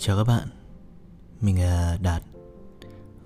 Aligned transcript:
Chào 0.00 0.16
các 0.16 0.24
bạn, 0.24 0.48
mình 1.40 1.60
là 1.60 1.98
Đạt 2.02 2.22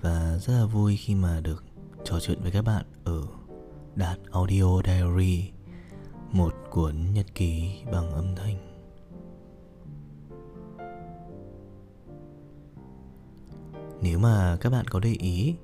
và 0.00 0.38
rất 0.38 0.52
là 0.58 0.66
vui 0.66 0.96
khi 0.96 1.14
mà 1.14 1.40
được 1.40 1.64
trò 2.04 2.20
chuyện 2.20 2.38
với 2.42 2.50
các 2.50 2.62
bạn 2.62 2.84
ở 3.04 3.22
Đạt 3.94 4.18
Audio 4.30 4.82
Diary, 4.84 5.50
một 6.30 6.54
cuốn 6.70 7.12
nhật 7.12 7.26
ký 7.34 7.82
bằng 7.92 8.12
âm 8.12 8.34
thanh. 8.36 8.56
Nếu 14.00 14.18
mà 14.18 14.56
các 14.60 14.70
bạn 14.70 14.88
có 14.88 15.00
để 15.00 15.16
ý 15.18 15.54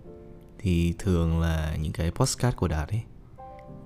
thì 0.58 0.94
thường 0.98 1.40
là 1.40 1.76
những 1.82 1.92
cái 1.92 2.10
podcast 2.10 2.56
của 2.56 2.68
Đạt 2.68 2.88
ấy, 2.88 3.02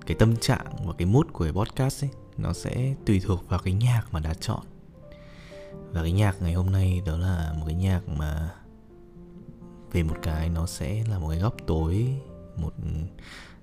cái 0.05 0.17
tâm 0.19 0.35
trạng 0.35 0.65
và 0.85 0.93
cái 0.97 1.05
mood 1.05 1.25
của 1.33 1.43
cái 1.43 1.53
podcast 1.53 2.03
ấy 2.03 2.09
nó 2.37 2.53
sẽ 2.53 2.95
tùy 3.05 3.21
thuộc 3.25 3.49
vào 3.49 3.59
cái 3.59 3.73
nhạc 3.73 4.03
mà 4.11 4.19
Đạt 4.19 4.41
chọn 4.41 4.65
và 5.91 6.01
cái 6.01 6.11
nhạc 6.11 6.41
ngày 6.41 6.53
hôm 6.53 6.71
nay 6.71 7.01
đó 7.05 7.17
là 7.17 7.53
một 7.59 7.65
cái 7.65 7.75
nhạc 7.75 8.09
mà 8.09 8.49
về 9.91 10.03
một 10.03 10.15
cái 10.21 10.49
nó 10.49 10.65
sẽ 10.65 11.03
là 11.09 11.19
một 11.19 11.29
cái 11.29 11.39
góc 11.39 11.55
tối, 11.67 12.07
một 12.57 12.73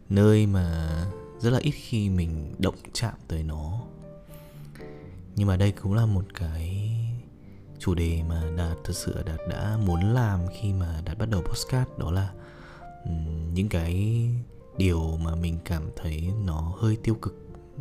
nơi 0.08 0.46
mà 0.46 0.88
rất 1.40 1.50
là 1.50 1.58
ít 1.58 1.70
khi 1.70 2.08
mình 2.08 2.54
động 2.58 2.74
chạm 2.92 3.14
tới 3.28 3.42
nó. 3.42 3.80
Nhưng 5.36 5.48
mà 5.48 5.56
đây 5.56 5.72
cũng 5.72 5.94
là 5.94 6.06
một 6.06 6.24
cái 6.34 6.96
chủ 7.78 7.94
đề 7.94 8.22
mà 8.28 8.42
đạt 8.56 8.76
thật 8.84 8.92
sự 8.96 9.22
đạt 9.26 9.40
đã 9.50 9.78
muốn 9.86 10.14
làm 10.14 10.40
khi 10.60 10.72
mà 10.72 11.02
đạt 11.04 11.18
bắt 11.18 11.28
đầu 11.28 11.42
postcard 11.42 11.90
đó 11.98 12.10
là 12.10 12.32
những 13.54 13.68
cái 13.68 14.24
điều 14.76 15.16
mà 15.16 15.34
mình 15.34 15.58
cảm 15.64 15.90
thấy 15.96 16.32
nó 16.44 16.74
hơi 16.78 16.96
tiêu 17.02 17.14
cực. 17.14 17.36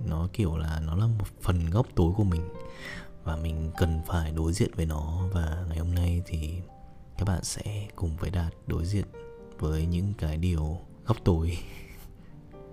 Nó 0.05 0.27
kiểu 0.33 0.57
là 0.57 0.81
nó 0.85 0.95
là 0.95 1.07
một 1.07 1.25
phần 1.41 1.69
góc 1.69 1.87
tối 1.95 2.13
của 2.17 2.23
mình 2.23 2.41
và 3.23 3.35
mình 3.35 3.71
cần 3.77 4.01
phải 4.07 4.31
đối 4.31 4.53
diện 4.53 4.71
với 4.75 4.85
nó. 4.85 5.27
Và 5.33 5.65
ngày 5.69 5.77
hôm 5.77 5.95
nay 5.95 6.21
thì 6.25 6.61
các 7.17 7.27
bạn 7.27 7.43
sẽ 7.43 7.87
cùng 7.95 8.15
với 8.17 8.29
đạt 8.29 8.53
đối 8.67 8.85
diện 8.85 9.05
với 9.59 9.85
những 9.85 10.13
cái 10.17 10.37
điều 10.37 10.79
góc 11.05 11.17
tối. 11.23 11.57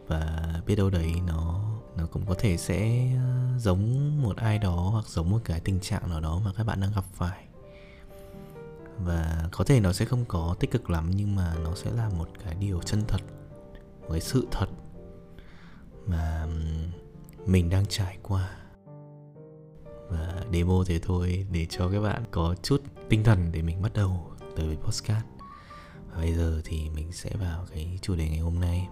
Và 0.07 0.55
biết 0.67 0.77
đâu 0.77 0.91
đấy 0.91 1.13
nó 1.27 1.67
nó 1.97 2.07
cũng 2.07 2.27
có 2.27 2.35
thể 2.39 2.57
sẽ 2.57 3.09
ờ, 3.17 3.59
giống 3.59 4.23
một 4.23 4.37
ai 4.37 4.59
đó 4.59 4.89
hoặc 4.93 5.09
giống 5.09 5.31
một 5.31 5.41
cái 5.45 5.61
tình 5.61 5.81
trạng 5.81 6.11
nào 6.11 6.21
đó 6.21 6.41
mà 6.45 6.53
các 6.57 6.67
bạn 6.67 6.81
đang 6.81 6.93
gặp 6.93 7.05
phải. 7.13 7.45
Và 8.99 9.49
có 9.53 9.65
thể 9.65 9.81
nó 9.81 9.93
sẽ 9.93 10.05
không 10.05 10.25
có 10.25 10.57
tích 10.61 10.71
cực 10.71 10.91
lắm, 10.91 11.11
nhưng 11.15 11.37
mà 11.37 11.55
nó 11.65 11.75
sẽ 11.75 11.91
là 11.91 12.09
một 12.09 12.29
cái 12.45 12.55
điều 12.55 12.83
chân 12.83 13.03
thật, 13.09 13.21
một 14.01 14.09
cái 14.11 14.21
sự 14.21 14.47
thật 14.51 14.67
mà 16.07 16.47
mình 17.47 17.71
đang 17.71 17.87
trải 17.87 18.19
qua 18.23 18.51
và 20.11 20.43
demo 20.53 20.85
thế 20.87 20.99
thôi 20.99 21.47
để 21.53 21.67
cho 21.71 21.89
các 21.91 22.01
bạn 22.01 22.25
có 22.31 22.55
chút 22.63 22.83
tinh 23.09 23.25
thần 23.25 23.53
để 23.53 23.63
mình 23.63 23.83
bắt 23.83 23.93
đầu 23.95 24.33
tới 24.57 24.67
với 24.67 24.77
postcard 24.77 25.27
và 26.11 26.23
bây 26.23 26.35
giờ 26.35 26.61
thì 26.65 26.91
mình 26.91 27.13
sẽ 27.13 27.31
vào 27.41 27.67
cái 27.71 27.99
chủ 28.03 28.17
đề 28.17 28.29
ngày 28.29 28.39
hôm 28.39 28.61
nay. 28.61 28.89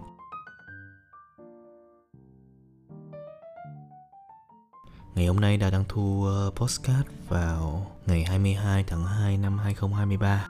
Ngày 5.15 5.27
hôm 5.27 5.39
nay 5.39 5.57
đã 5.57 5.69
đăng 5.69 5.83
thu 5.87 6.25
ờ, 6.25 6.51
postcard 6.55 7.07
vào 7.27 7.91
ngày 8.05 8.23
22 8.23 8.83
tháng 8.83 9.05
2 9.05 9.37
năm 9.37 9.57
2023 9.57 10.47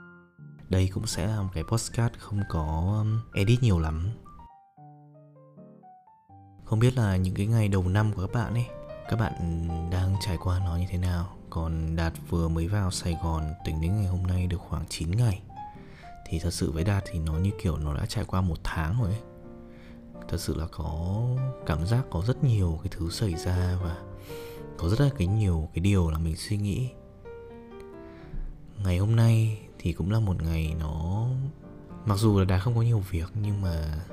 Đây 0.69 0.89
cũng 0.93 1.07
sẽ 1.07 1.27
là 1.27 1.41
một 1.41 1.49
cái 1.53 1.63
postcard 1.63 2.15
không 2.17 2.39
có 2.49 3.05
edit 3.33 3.63
nhiều 3.63 3.79
lắm. 3.79 4.09
Không 6.65 6.79
biết 6.79 6.97
là 6.97 7.15
những 7.15 7.35
cái 7.35 7.45
ngày 7.45 7.67
đầu 7.67 7.87
năm 7.87 8.13
của 8.13 8.21
các 8.27 8.33
bạn 8.33 8.53
ấy 8.53 8.65
các 9.09 9.19
bạn 9.19 9.67
đang 9.91 10.15
trải 10.21 10.37
qua 10.37 10.59
nó 10.59 10.77
như 10.77 10.85
thế 10.89 10.97
nào? 10.97 11.35
Còn 11.49 11.95
đạt 11.95 12.13
vừa 12.29 12.47
mới 12.47 12.67
vào 12.67 12.91
sài 12.91 13.17
gòn, 13.23 13.53
tính 13.65 13.81
đến 13.81 13.95
ngày 13.97 14.07
hôm 14.07 14.23
nay 14.23 14.47
được 14.47 14.57
khoảng 14.57 14.85
9 14.89 15.11
ngày. 15.11 15.41
Thì 16.27 16.39
thật 16.39 16.53
sự 16.53 16.71
với 16.71 16.83
đạt 16.83 17.03
thì 17.11 17.19
nó 17.19 17.33
như 17.33 17.51
kiểu 17.61 17.77
nó 17.77 17.93
đã 17.93 18.05
trải 18.05 18.25
qua 18.25 18.41
một 18.41 18.57
tháng 18.63 19.01
rồi 19.01 19.11
ấy. 19.11 19.21
Thật 20.29 20.37
sự 20.37 20.55
là 20.55 20.67
có 20.71 21.21
cảm 21.65 21.85
giác 21.85 22.05
có 22.11 22.21
rất 22.27 22.43
nhiều 22.43 22.79
cái 22.83 22.91
thứ 22.97 23.09
xảy 23.09 23.35
ra 23.35 23.77
và 23.83 23.97
có 24.77 24.89
rất 24.89 25.01
là 25.01 25.09
cái 25.17 25.27
nhiều 25.27 25.69
cái 25.73 25.81
điều 25.81 26.09
là 26.09 26.17
mình 26.17 26.35
suy 26.35 26.57
nghĩ. 26.57 26.89
Ngày 28.83 28.97
hôm 28.97 29.15
nay 29.15 29.59
thì 29.79 29.93
cũng 29.93 30.11
là 30.11 30.19
một 30.19 30.43
ngày 30.43 30.75
nó, 30.79 31.27
mặc 32.05 32.15
dù 32.17 32.39
là 32.39 32.45
đã 32.45 32.59
không 32.59 32.75
có 32.75 32.81
nhiều 32.81 32.99
việc 32.99 33.31
nhưng 33.41 33.61
mà 33.61 34.05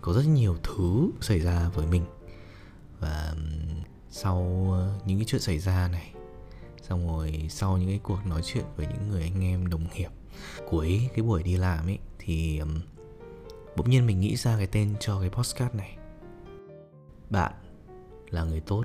có 0.00 0.12
rất 0.12 0.26
nhiều 0.26 0.56
thứ 0.62 1.10
xảy 1.20 1.40
ra 1.40 1.68
với 1.68 1.86
mình. 1.86 2.04
Và 3.00 3.34
sau 4.10 4.68
ờ, 4.72 5.00
những 5.04 5.18
cái 5.18 5.24
chuyện 5.24 5.40
xảy 5.40 5.58
ra 5.58 5.88
này 5.88 6.12
xong 6.82 7.08
rồi 7.08 7.46
sau 7.50 7.76
những 7.76 7.88
cái 7.88 8.00
cuộc 8.02 8.26
nói 8.26 8.42
chuyện 8.44 8.64
với 8.76 8.86
những 8.86 9.10
người 9.10 9.22
anh 9.22 9.44
em 9.44 9.70
đồng 9.70 9.86
nghiệp 9.94 10.10
cuối 10.70 11.10
cái 11.14 11.22
buổi 11.22 11.42
đi 11.42 11.56
làm 11.56 11.86
ấy 11.86 11.98
thì 12.18 12.58
um, 12.58 12.80
bỗng 13.76 13.90
nhiên 13.90 14.06
mình 14.06 14.20
nghĩ 14.20 14.36
ra 14.36 14.56
cái 14.56 14.66
tên 14.66 14.94
cho 15.00 15.20
cái 15.20 15.30
postcard 15.30 15.74
này. 15.74 15.96
Bạn 17.30 17.52
là 18.30 18.44
người 18.44 18.60
tốt 18.60 18.84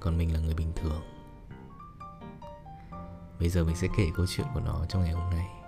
còn 0.00 0.18
mình 0.18 0.32
là 0.32 0.40
người 0.40 0.54
bình 0.54 0.72
thường. 0.76 1.02
Bây 3.38 3.48
giờ 3.48 3.64
mình 3.64 3.76
sẽ 3.76 3.88
kể 3.96 4.08
câu 4.16 4.26
chuyện 4.26 4.46
của 4.54 4.60
nó 4.60 4.86
trong 4.88 5.02
ngày 5.02 5.12
hôm 5.12 5.30
nay. 5.30 5.59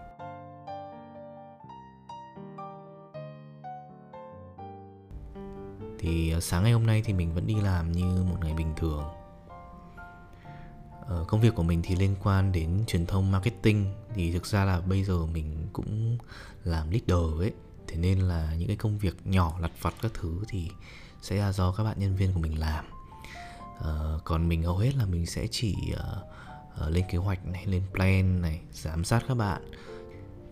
Thì 6.03 6.31
ờ, 6.31 6.41
sáng 6.41 6.63
ngày 6.63 6.73
hôm 6.73 6.87
nay 6.87 7.03
thì 7.05 7.13
mình 7.13 7.35
vẫn 7.35 7.47
đi 7.47 7.55
làm 7.55 7.93
như 7.93 8.05
một 8.05 8.37
ngày 8.41 8.55
bình 8.55 8.73
thường. 8.77 9.05
Ờ, 11.07 11.25
công 11.29 11.41
việc 11.41 11.55
của 11.55 11.63
mình 11.63 11.83
thì 11.83 11.97
liên 11.97 12.17
quan 12.23 12.53
đến 12.53 12.85
truyền 12.87 13.07
thông 13.07 13.33
marketing. 13.33 13.93
Thì 14.15 14.33
thực 14.33 14.47
ra 14.47 14.65
là 14.65 14.81
bây 14.81 15.05
giờ 15.05 15.27
mình 15.27 15.67
cũng 15.73 16.19
làm 16.65 16.91
leader 16.91 17.41
ấy. 17.41 17.53
Thế 17.89 17.97
nên 17.97 18.19
là 18.19 18.55
những 18.59 18.69
cái 18.69 18.77
công 18.77 18.99
việc 18.99 19.17
nhỏ 19.25 19.59
lặt 19.61 19.71
vặt 19.81 19.95
các 20.03 20.15
thứ 20.15 20.43
thì 20.49 20.69
sẽ 21.23 21.37
là 21.37 21.53
do 21.53 21.73
các 21.73 21.85
bạn 21.85 22.01
nhân 22.01 22.17
viên 22.17 22.33
của 22.33 22.41
mình 22.41 22.59
làm. 22.59 22.85
Ờ, 23.79 24.21
còn 24.25 24.49
mình 24.49 24.63
hầu 24.63 24.79
hết 24.79 24.95
là 24.97 25.07
mình 25.07 25.27
sẽ 25.27 25.47
chỉ 25.51 25.77
uh, 25.93 26.87
uh, 26.87 26.93
lên 26.93 27.05
kế 27.11 27.19
hoạch 27.19 27.47
này 27.47 27.67
lên 27.67 27.83
plan 27.93 28.41
này 28.43 28.61
giám 28.73 29.05
sát 29.05 29.25
các 29.29 29.35
bạn 29.35 29.63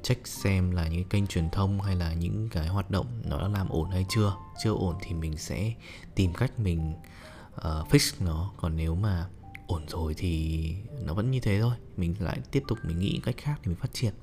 check 0.02 0.26
xem 0.26 0.70
là 0.70 0.88
những 0.88 1.04
kênh 1.04 1.26
truyền 1.26 1.50
thông 1.50 1.80
hay 1.80 1.96
là 1.96 2.12
những 2.12 2.48
cái 2.48 2.68
hoạt 2.68 2.90
động 2.90 3.22
nó 3.24 3.38
đã 3.38 3.48
làm 3.48 3.68
ổn 3.68 3.90
hay 3.90 4.06
chưa. 4.08 4.36
Chưa 4.64 4.70
ổn 4.70 4.96
thì 5.02 5.14
mình 5.14 5.36
sẽ 5.36 5.74
tìm 6.14 6.34
cách 6.34 6.60
mình 6.60 6.94
uh, 7.56 7.62
fix 7.62 8.14
nó. 8.24 8.52
Còn 8.56 8.76
nếu 8.76 8.94
mà 8.94 9.26
ổn 9.66 9.88
rồi 9.88 10.14
thì 10.14 10.74
nó 11.02 11.14
vẫn 11.14 11.30
như 11.30 11.40
thế 11.40 11.60
thôi. 11.60 11.74
Mình 11.96 12.14
lại 12.18 12.38
tiếp 12.50 12.62
tục 12.68 12.78
mình 12.82 12.98
nghĩ 12.98 13.20
cách 13.24 13.36
khác 13.38 13.54
để 13.62 13.68
mình 13.68 13.76
phát 13.76 13.92
triển. 13.92 14.14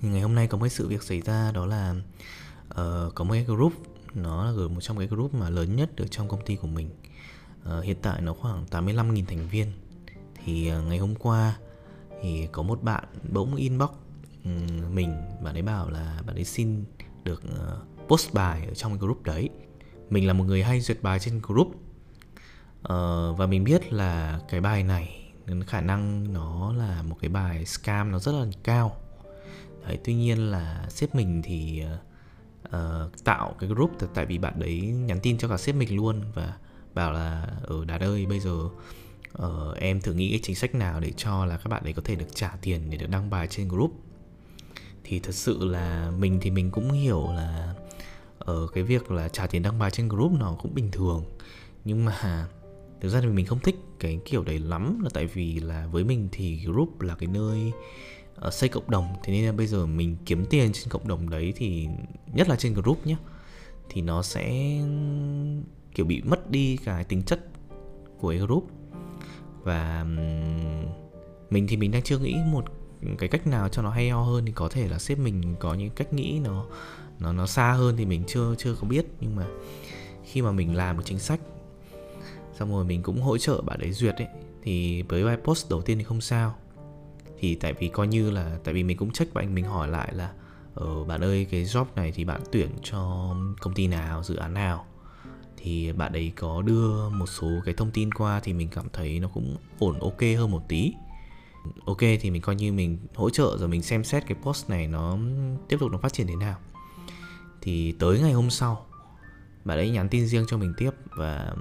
Thì 0.00 0.08
ngày 0.08 0.20
hôm 0.20 0.34
nay 0.34 0.46
có 0.46 0.58
một 0.58 0.62
cái 0.64 0.70
sự 0.70 0.88
việc 0.88 1.02
xảy 1.02 1.20
ra 1.20 1.52
đó 1.52 1.66
là 1.66 1.94
uh, 2.70 3.14
có 3.14 3.24
một 3.24 3.32
cái 3.32 3.44
group 3.44 3.72
nó 4.14 4.50
là 4.50 4.68
một 4.68 4.80
trong 4.80 4.98
cái 4.98 5.06
group 5.06 5.34
mà 5.34 5.50
lớn 5.50 5.76
nhất 5.76 5.96
được 5.96 6.06
trong 6.10 6.28
công 6.28 6.44
ty 6.44 6.56
của 6.56 6.68
mình. 6.68 6.90
Uh, 7.78 7.84
hiện 7.84 7.96
tại 8.02 8.20
nó 8.20 8.34
khoảng 8.34 8.66
85.000 8.70 9.24
thành 9.26 9.48
viên. 9.48 9.72
Thì 10.44 10.72
uh, 10.72 10.88
ngày 10.88 10.98
hôm 10.98 11.14
qua 11.14 11.56
thì 12.26 12.48
có 12.52 12.62
một 12.62 12.82
bạn 12.82 13.04
bỗng 13.32 13.54
inbox 13.54 13.90
mình 14.90 15.14
bạn 15.42 15.54
ấy 15.54 15.62
bảo 15.62 15.90
là 15.90 16.22
bạn 16.26 16.36
ấy 16.36 16.44
xin 16.44 16.84
được 17.24 17.42
ờ, 17.58 17.80
post 18.08 18.34
bài 18.34 18.66
ở 18.68 18.74
trong 18.74 18.92
cái 18.92 18.98
group 18.98 19.22
đấy. 19.22 19.48
Mình 20.10 20.26
là 20.26 20.32
một 20.32 20.44
người 20.44 20.62
hay 20.62 20.80
duyệt 20.80 21.02
bài 21.02 21.18
trên 21.18 21.40
group. 21.42 21.74
Ờ, 22.82 23.32
và 23.32 23.46
mình 23.46 23.64
biết 23.64 23.92
là 23.92 24.40
cái 24.48 24.60
bài 24.60 24.82
này 24.82 25.32
khả 25.66 25.80
năng 25.80 26.32
nó 26.32 26.72
là 26.72 27.02
một 27.02 27.16
cái 27.20 27.28
bài 27.28 27.66
scam 27.66 28.10
nó 28.10 28.18
rất 28.18 28.32
là 28.32 28.46
cao. 28.62 28.96
Đấy 29.86 29.98
tuy 30.04 30.14
nhiên 30.14 30.38
là 30.50 30.86
sếp 30.88 31.14
mình 31.14 31.42
thì 31.44 31.84
uh, 32.68 33.24
tạo 33.24 33.54
cái 33.58 33.68
group 33.68 33.90
tại 34.14 34.26
vì 34.26 34.38
bạn 34.38 34.60
đấy 34.60 34.80
nhắn 34.80 35.20
tin 35.22 35.38
cho 35.38 35.48
cả 35.48 35.56
sếp 35.56 35.74
mình 35.74 35.96
luôn 35.96 36.22
và 36.34 36.56
bảo 36.94 37.12
là 37.12 37.42
ở 37.62 37.76
ừ, 37.76 37.84
đạt 37.84 38.00
ơi 38.00 38.26
bây 38.26 38.40
giờ 38.40 38.68
ờ, 39.36 39.74
em 39.78 40.00
thử 40.00 40.12
nghĩ 40.12 40.30
cái 40.30 40.40
chính 40.42 40.56
sách 40.56 40.74
nào 40.74 41.00
để 41.00 41.12
cho 41.16 41.44
là 41.44 41.56
các 41.56 41.68
bạn 41.68 41.82
ấy 41.82 41.92
có 41.92 42.02
thể 42.04 42.14
được 42.14 42.34
trả 42.34 42.56
tiền 42.62 42.90
để 42.90 42.96
được 42.96 43.10
đăng 43.10 43.30
bài 43.30 43.46
trên 43.50 43.68
group. 43.68 43.92
Thì 45.04 45.18
thật 45.18 45.34
sự 45.34 45.64
là 45.64 46.12
mình 46.18 46.38
thì 46.42 46.50
mình 46.50 46.70
cũng 46.70 46.92
hiểu 46.92 47.28
là 47.36 47.74
ở 48.38 48.66
cái 48.74 48.84
việc 48.84 49.10
là 49.10 49.28
trả 49.28 49.46
tiền 49.46 49.62
đăng 49.62 49.78
bài 49.78 49.90
trên 49.90 50.08
group 50.08 50.32
nó 50.32 50.56
cũng 50.62 50.74
bình 50.74 50.90
thường. 50.90 51.24
Nhưng 51.84 52.04
mà 52.04 52.46
thực 53.00 53.08
ra 53.08 53.20
thì 53.20 53.26
mình 53.26 53.46
không 53.46 53.58
thích 53.58 53.76
cái 54.00 54.20
kiểu 54.24 54.44
đấy 54.44 54.58
lắm 54.58 55.00
là 55.02 55.10
tại 55.14 55.26
vì 55.26 55.60
là 55.60 55.86
với 55.86 56.04
mình 56.04 56.28
thì 56.32 56.56
group 56.64 57.00
là 57.00 57.14
cái 57.14 57.28
nơi 57.32 57.72
uh, 58.46 58.52
xây 58.52 58.68
cộng 58.68 58.90
đồng. 58.90 59.06
Thế 59.24 59.32
nên 59.32 59.46
là 59.46 59.52
bây 59.52 59.66
giờ 59.66 59.86
mình 59.86 60.16
kiếm 60.26 60.46
tiền 60.50 60.72
trên 60.72 60.88
cộng 60.88 61.08
đồng 61.08 61.30
đấy 61.30 61.52
thì 61.56 61.88
nhất 62.34 62.48
là 62.48 62.56
trên 62.56 62.74
group 62.74 63.06
nhé 63.06 63.16
thì 63.88 64.02
nó 64.02 64.22
sẽ 64.22 64.76
kiểu 65.94 66.06
bị 66.06 66.22
mất 66.22 66.50
đi 66.50 66.76
cái 66.76 67.04
tính 67.04 67.22
chất 67.22 67.40
của 68.18 68.30
cái 68.30 68.38
group 68.38 68.68
và 69.66 70.04
mình 71.50 71.66
thì 71.68 71.76
mình 71.76 71.90
đang 71.90 72.02
chưa 72.02 72.18
nghĩ 72.18 72.36
một 72.46 72.64
cái 73.18 73.28
cách 73.28 73.46
nào 73.46 73.68
cho 73.68 73.82
nó 73.82 73.90
hay 73.90 74.10
ho 74.10 74.22
hơn. 74.22 74.46
Thì 74.46 74.52
có 74.52 74.68
thể 74.68 74.88
là 74.88 74.98
sếp 74.98 75.18
mình 75.18 75.56
có 75.60 75.74
những 75.74 75.90
cách 75.90 76.12
nghĩ 76.12 76.40
nó 76.44 76.66
nó 77.18 77.32
nó 77.32 77.46
xa 77.46 77.72
hơn 77.72 77.96
thì 77.96 78.04
mình 78.04 78.24
chưa 78.26 78.54
chưa 78.58 78.74
có 78.80 78.88
biết. 78.88 79.06
Nhưng 79.20 79.36
mà 79.36 79.46
khi 80.24 80.42
mà 80.42 80.52
mình 80.52 80.76
làm 80.76 80.96
một 80.96 81.02
chính 81.04 81.18
sách, 81.18 81.40
xong 82.58 82.72
rồi 82.72 82.84
mình 82.84 83.02
cũng 83.02 83.22
hỗ 83.22 83.38
trợ 83.38 83.60
bạn 83.60 83.80
ấy 83.80 83.92
duyệt 83.92 84.14
ấy, 84.14 84.28
thì 84.62 85.02
với 85.02 85.24
bài 85.24 85.36
post 85.44 85.70
đầu 85.70 85.82
tiên 85.82 85.98
thì 85.98 86.04
không 86.04 86.20
sao. 86.20 86.54
Thì 87.38 87.54
tại 87.54 87.72
vì 87.72 87.88
coi 87.88 88.06
như 88.06 88.30
là, 88.30 88.58
tại 88.64 88.74
vì 88.74 88.82
mình 88.82 88.96
cũng 88.96 89.12
check 89.12 89.34
bạn 89.34 89.54
mình 89.54 89.64
hỏi 89.64 89.88
lại 89.88 90.14
là 90.14 90.32
ờ 90.74 91.04
bạn 91.04 91.20
ơi, 91.20 91.46
cái 91.50 91.64
job 91.64 91.84
này 91.96 92.12
thì 92.12 92.24
bạn 92.24 92.40
tuyển 92.52 92.68
cho 92.82 93.34
công 93.60 93.74
ty 93.74 93.86
nào, 93.86 94.22
dự 94.22 94.36
án 94.36 94.54
nào? 94.54 94.84
Thì 95.56 95.92
bạn 95.92 96.12
ấy 96.12 96.32
có 96.36 96.62
đưa 96.62 97.08
một 97.08 97.26
số 97.26 97.48
cái 97.64 97.74
thông 97.74 97.90
tin 97.90 98.14
qua 98.14 98.40
thì 98.40 98.52
mình 98.52 98.68
cảm 98.68 98.86
thấy 98.92 99.20
nó 99.20 99.28
cũng 99.28 99.56
ổn 99.78 100.00
ok 100.00 100.20
hơn 100.20 100.50
một 100.50 100.62
tí. 100.68 100.94
Ok 101.86 101.98
thì 101.98 102.30
mình 102.30 102.42
coi 102.42 102.54
như 102.54 102.72
mình 102.72 102.98
hỗ 103.14 103.30
trợ 103.30 103.56
rồi 103.58 103.68
mình 103.68 103.82
xem 103.82 104.04
xét 104.04 104.26
cái 104.26 104.38
post 104.42 104.70
này 104.70 104.86
nó 104.86 105.18
tiếp 105.68 105.76
tục 105.80 105.92
nó 105.92 105.98
phát 105.98 106.12
triển 106.12 106.26
thế 106.26 106.36
nào. 106.36 106.56
Thì 107.60 107.92
tới 107.92 108.20
ngày 108.20 108.32
hôm 108.32 108.50
sau 108.50 108.86
bạn 109.64 109.78
ấy 109.78 109.90
nhắn 109.90 110.08
tin 110.08 110.26
riêng 110.26 110.44
cho 110.48 110.56
mình 110.56 110.74
tiếp 110.76 110.90
và 111.16 111.52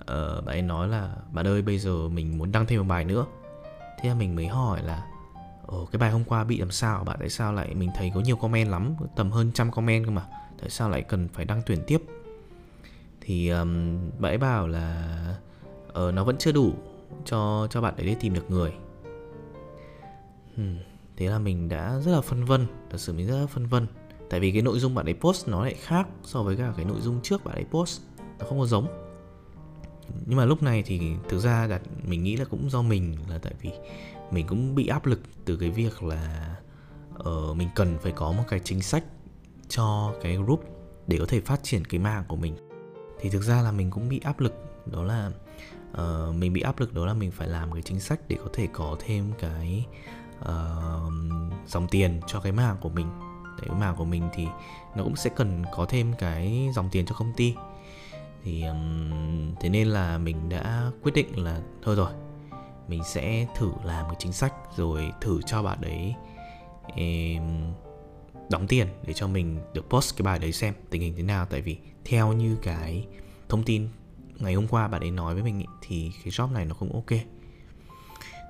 uh, 0.00 0.44
bạn 0.44 0.46
ấy 0.46 0.62
nói 0.62 0.88
là 0.88 1.16
bạn 1.32 1.46
ơi 1.46 1.62
bây 1.62 1.78
giờ 1.78 2.08
mình 2.08 2.38
muốn 2.38 2.52
đăng 2.52 2.66
thêm 2.66 2.78
một 2.78 2.86
bài 2.88 3.04
nữa. 3.04 3.26
Thế 4.00 4.08
là 4.08 4.14
mình 4.14 4.36
mới 4.36 4.46
hỏi 4.46 4.82
là 4.82 5.06
Ồ, 5.70 5.88
cái 5.92 5.98
bài 5.98 6.10
hôm 6.10 6.24
qua 6.24 6.44
bị 6.44 6.58
làm 6.58 6.70
sao? 6.70 7.04
Bạn 7.04 7.16
tại 7.20 7.28
sao 7.28 7.52
lại 7.52 7.74
mình 7.74 7.90
thấy 7.96 8.12
có 8.14 8.20
nhiều 8.20 8.36
comment 8.36 8.70
lắm 8.70 8.94
tầm 9.16 9.30
hơn 9.30 9.52
trăm 9.54 9.70
comment 9.70 10.04
cơ 10.04 10.10
mà. 10.10 10.26
Tại 10.60 10.70
sao 10.70 10.90
lại 10.90 11.02
cần 11.02 11.28
phải 11.28 11.44
đăng 11.44 11.62
tuyển 11.66 11.78
tiếp? 11.86 11.98
Thì 13.30 13.48
um, 13.48 13.98
bạn 14.18 14.32
ấy 14.32 14.38
bảo 14.38 14.68
là 14.68 15.16
uh, 15.88 16.14
nó 16.14 16.24
vẫn 16.24 16.36
chưa 16.38 16.52
đủ 16.52 16.72
cho 17.24 17.66
cho 17.70 17.80
bạn 17.80 17.96
ấy 17.96 18.06
để 18.06 18.16
tìm 18.20 18.34
được 18.34 18.50
người. 18.50 18.72
Hmm, 20.56 20.76
thế 21.16 21.28
là 21.28 21.38
mình 21.38 21.68
đã 21.68 22.00
rất 22.00 22.12
là 22.12 22.20
phân 22.20 22.44
vân 22.44 22.66
thật 22.90 22.98
sự 22.98 23.12
mình 23.12 23.26
rất 23.26 23.40
là 23.40 23.46
phân 23.46 23.66
vân. 23.66 23.86
Tại 24.30 24.40
vì 24.40 24.52
cái 24.52 24.62
nội 24.62 24.78
dung 24.78 24.94
bạn 24.94 25.06
ấy 25.06 25.14
post 25.14 25.48
nó 25.48 25.64
lại 25.64 25.74
khác 25.74 26.08
so 26.24 26.42
với 26.42 26.56
cả 26.56 26.72
cái 26.76 26.84
nội 26.84 27.00
dung 27.00 27.20
trước 27.22 27.44
bạn 27.44 27.54
ấy 27.54 27.64
post 27.70 28.00
nó 28.38 28.46
không 28.46 28.58
có 28.58 28.66
giống. 28.66 28.86
Nhưng 30.26 30.38
mà 30.38 30.44
lúc 30.44 30.62
này 30.62 30.82
thì 30.86 31.00
thực 31.28 31.38
ra 31.38 31.66
đặt 31.66 31.82
mình 32.06 32.22
nghĩ 32.22 32.36
là 32.36 32.44
cũng 32.44 32.70
do 32.70 32.82
mình 32.82 33.16
là 33.28 33.38
tại 33.38 33.54
vì 33.60 33.70
mình 34.30 34.46
cũng 34.46 34.74
bị 34.74 34.86
áp 34.86 35.06
lực 35.06 35.20
từ 35.44 35.56
cái 35.56 35.70
việc 35.70 36.02
là 36.02 36.56
uh, 37.18 37.56
mình 37.56 37.68
cần 37.74 37.98
phải 37.98 38.12
có 38.12 38.32
một 38.32 38.44
cái 38.48 38.60
chính 38.64 38.82
sách 38.82 39.04
cho 39.68 40.14
cái 40.22 40.36
group 40.36 40.64
để 41.06 41.18
có 41.18 41.26
thể 41.28 41.40
phát 41.40 41.62
triển 41.62 41.84
cái 41.84 42.00
mạng 42.00 42.24
của 42.28 42.36
mình 42.36 42.69
thì 43.20 43.30
thực 43.30 43.42
ra 43.42 43.62
là 43.62 43.72
mình 43.72 43.90
cũng 43.90 44.08
bị 44.08 44.20
áp 44.24 44.40
lực 44.40 44.54
đó 44.86 45.02
là 45.02 45.30
uh, 45.92 46.34
mình 46.34 46.52
bị 46.52 46.60
áp 46.60 46.80
lực 46.80 46.94
đó 46.94 47.06
là 47.06 47.14
mình 47.14 47.30
phải 47.30 47.48
làm 47.48 47.72
cái 47.72 47.82
chính 47.82 48.00
sách 48.00 48.20
để 48.28 48.36
có 48.44 48.50
thể 48.52 48.68
có 48.72 48.96
thêm 49.00 49.32
cái 49.38 49.86
uh, 50.40 51.12
dòng 51.66 51.88
tiền 51.90 52.20
cho 52.26 52.40
cái 52.40 52.52
mảng 52.52 52.76
của 52.80 52.88
mình. 52.88 53.06
Để 53.60 53.68
cái 53.68 53.76
mảng 53.80 53.96
của 53.96 54.04
mình 54.04 54.28
thì 54.32 54.46
nó 54.96 55.04
cũng 55.04 55.16
sẽ 55.16 55.30
cần 55.36 55.64
có 55.72 55.86
thêm 55.88 56.12
cái 56.18 56.68
dòng 56.74 56.88
tiền 56.92 57.06
cho 57.06 57.14
công 57.14 57.32
ty. 57.36 57.54
Thì 58.44 58.62
um, 58.64 59.54
thế 59.60 59.68
nên 59.68 59.88
là 59.88 60.18
mình 60.18 60.48
đã 60.48 60.90
quyết 61.02 61.12
định 61.14 61.44
là 61.44 61.60
thôi 61.82 61.96
rồi 61.96 62.12
mình 62.88 63.04
sẽ 63.04 63.46
thử 63.56 63.70
làm 63.84 64.06
cái 64.06 64.16
chính 64.18 64.32
sách 64.32 64.54
rồi 64.76 65.12
thử 65.20 65.40
cho 65.46 65.62
bạn 65.62 65.80
đấy 65.80 66.14
um, 66.96 67.72
đóng 68.50 68.66
tiền 68.66 68.88
để 69.06 69.12
cho 69.12 69.28
mình 69.28 69.58
được 69.74 69.88
post 69.90 70.16
cái 70.16 70.22
bài 70.22 70.38
đấy 70.38 70.52
xem 70.52 70.74
tình 70.90 71.02
hình 71.02 71.14
thế 71.16 71.22
nào. 71.22 71.46
Tại 71.46 71.60
vì 71.60 71.78
theo 72.04 72.32
như 72.32 72.56
cái 72.62 73.06
thông 73.48 73.62
tin 73.62 73.88
ngày 74.38 74.54
hôm 74.54 74.68
qua 74.68 74.88
bạn 74.88 75.00
ấy 75.00 75.10
nói 75.10 75.34
với 75.34 75.42
mình 75.42 75.64
thì 75.80 76.12
cái 76.24 76.30
job 76.30 76.52
này 76.52 76.64
nó 76.64 76.74
không 76.74 76.92
ok. 76.92 77.20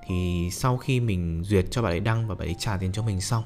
Thì 0.07 0.49
sau 0.51 0.77
khi 0.77 0.99
mình 0.99 1.43
duyệt 1.43 1.65
cho 1.71 1.81
bạn 1.81 1.91
ấy 1.91 1.99
đăng 1.99 2.27
và 2.27 2.35
bạn 2.35 2.47
ấy 2.47 2.55
trả 2.59 2.77
tiền 2.77 2.91
cho 2.91 3.03
mình 3.03 3.21
xong 3.21 3.43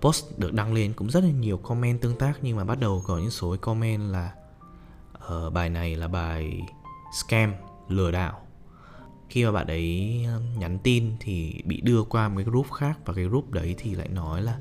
post 0.00 0.38
được 0.38 0.52
đăng 0.52 0.72
lên 0.72 0.92
cũng 0.92 1.10
rất 1.10 1.24
là 1.24 1.30
nhiều 1.30 1.58
comment 1.58 2.00
tương 2.00 2.18
tác. 2.18 2.32
Nhưng 2.42 2.56
mà 2.56 2.64
bắt 2.64 2.80
đầu 2.80 3.02
có 3.06 3.18
những 3.18 3.30
số 3.30 3.56
comment 3.60 4.12
là 4.12 4.32
uh, 5.16 5.52
bài 5.52 5.70
này 5.70 5.96
là 5.96 6.08
bài 6.08 6.60
scam 7.20 7.54
lừa 7.88 8.10
đảo. 8.10 8.40
Khi 9.28 9.44
mà 9.44 9.52
bạn 9.52 9.66
ấy 9.66 10.20
nhắn 10.58 10.78
tin 10.82 11.12
thì 11.20 11.62
bị 11.64 11.80
đưa 11.80 12.02
qua 12.02 12.28
một 12.28 12.34
cái 12.36 12.44
group 12.44 12.72
khác 12.72 12.98
và 13.04 13.14
cái 13.14 13.24
group 13.24 13.50
đấy 13.50 13.74
thì 13.78 13.94
lại 13.94 14.08
nói 14.08 14.42
là 14.42 14.58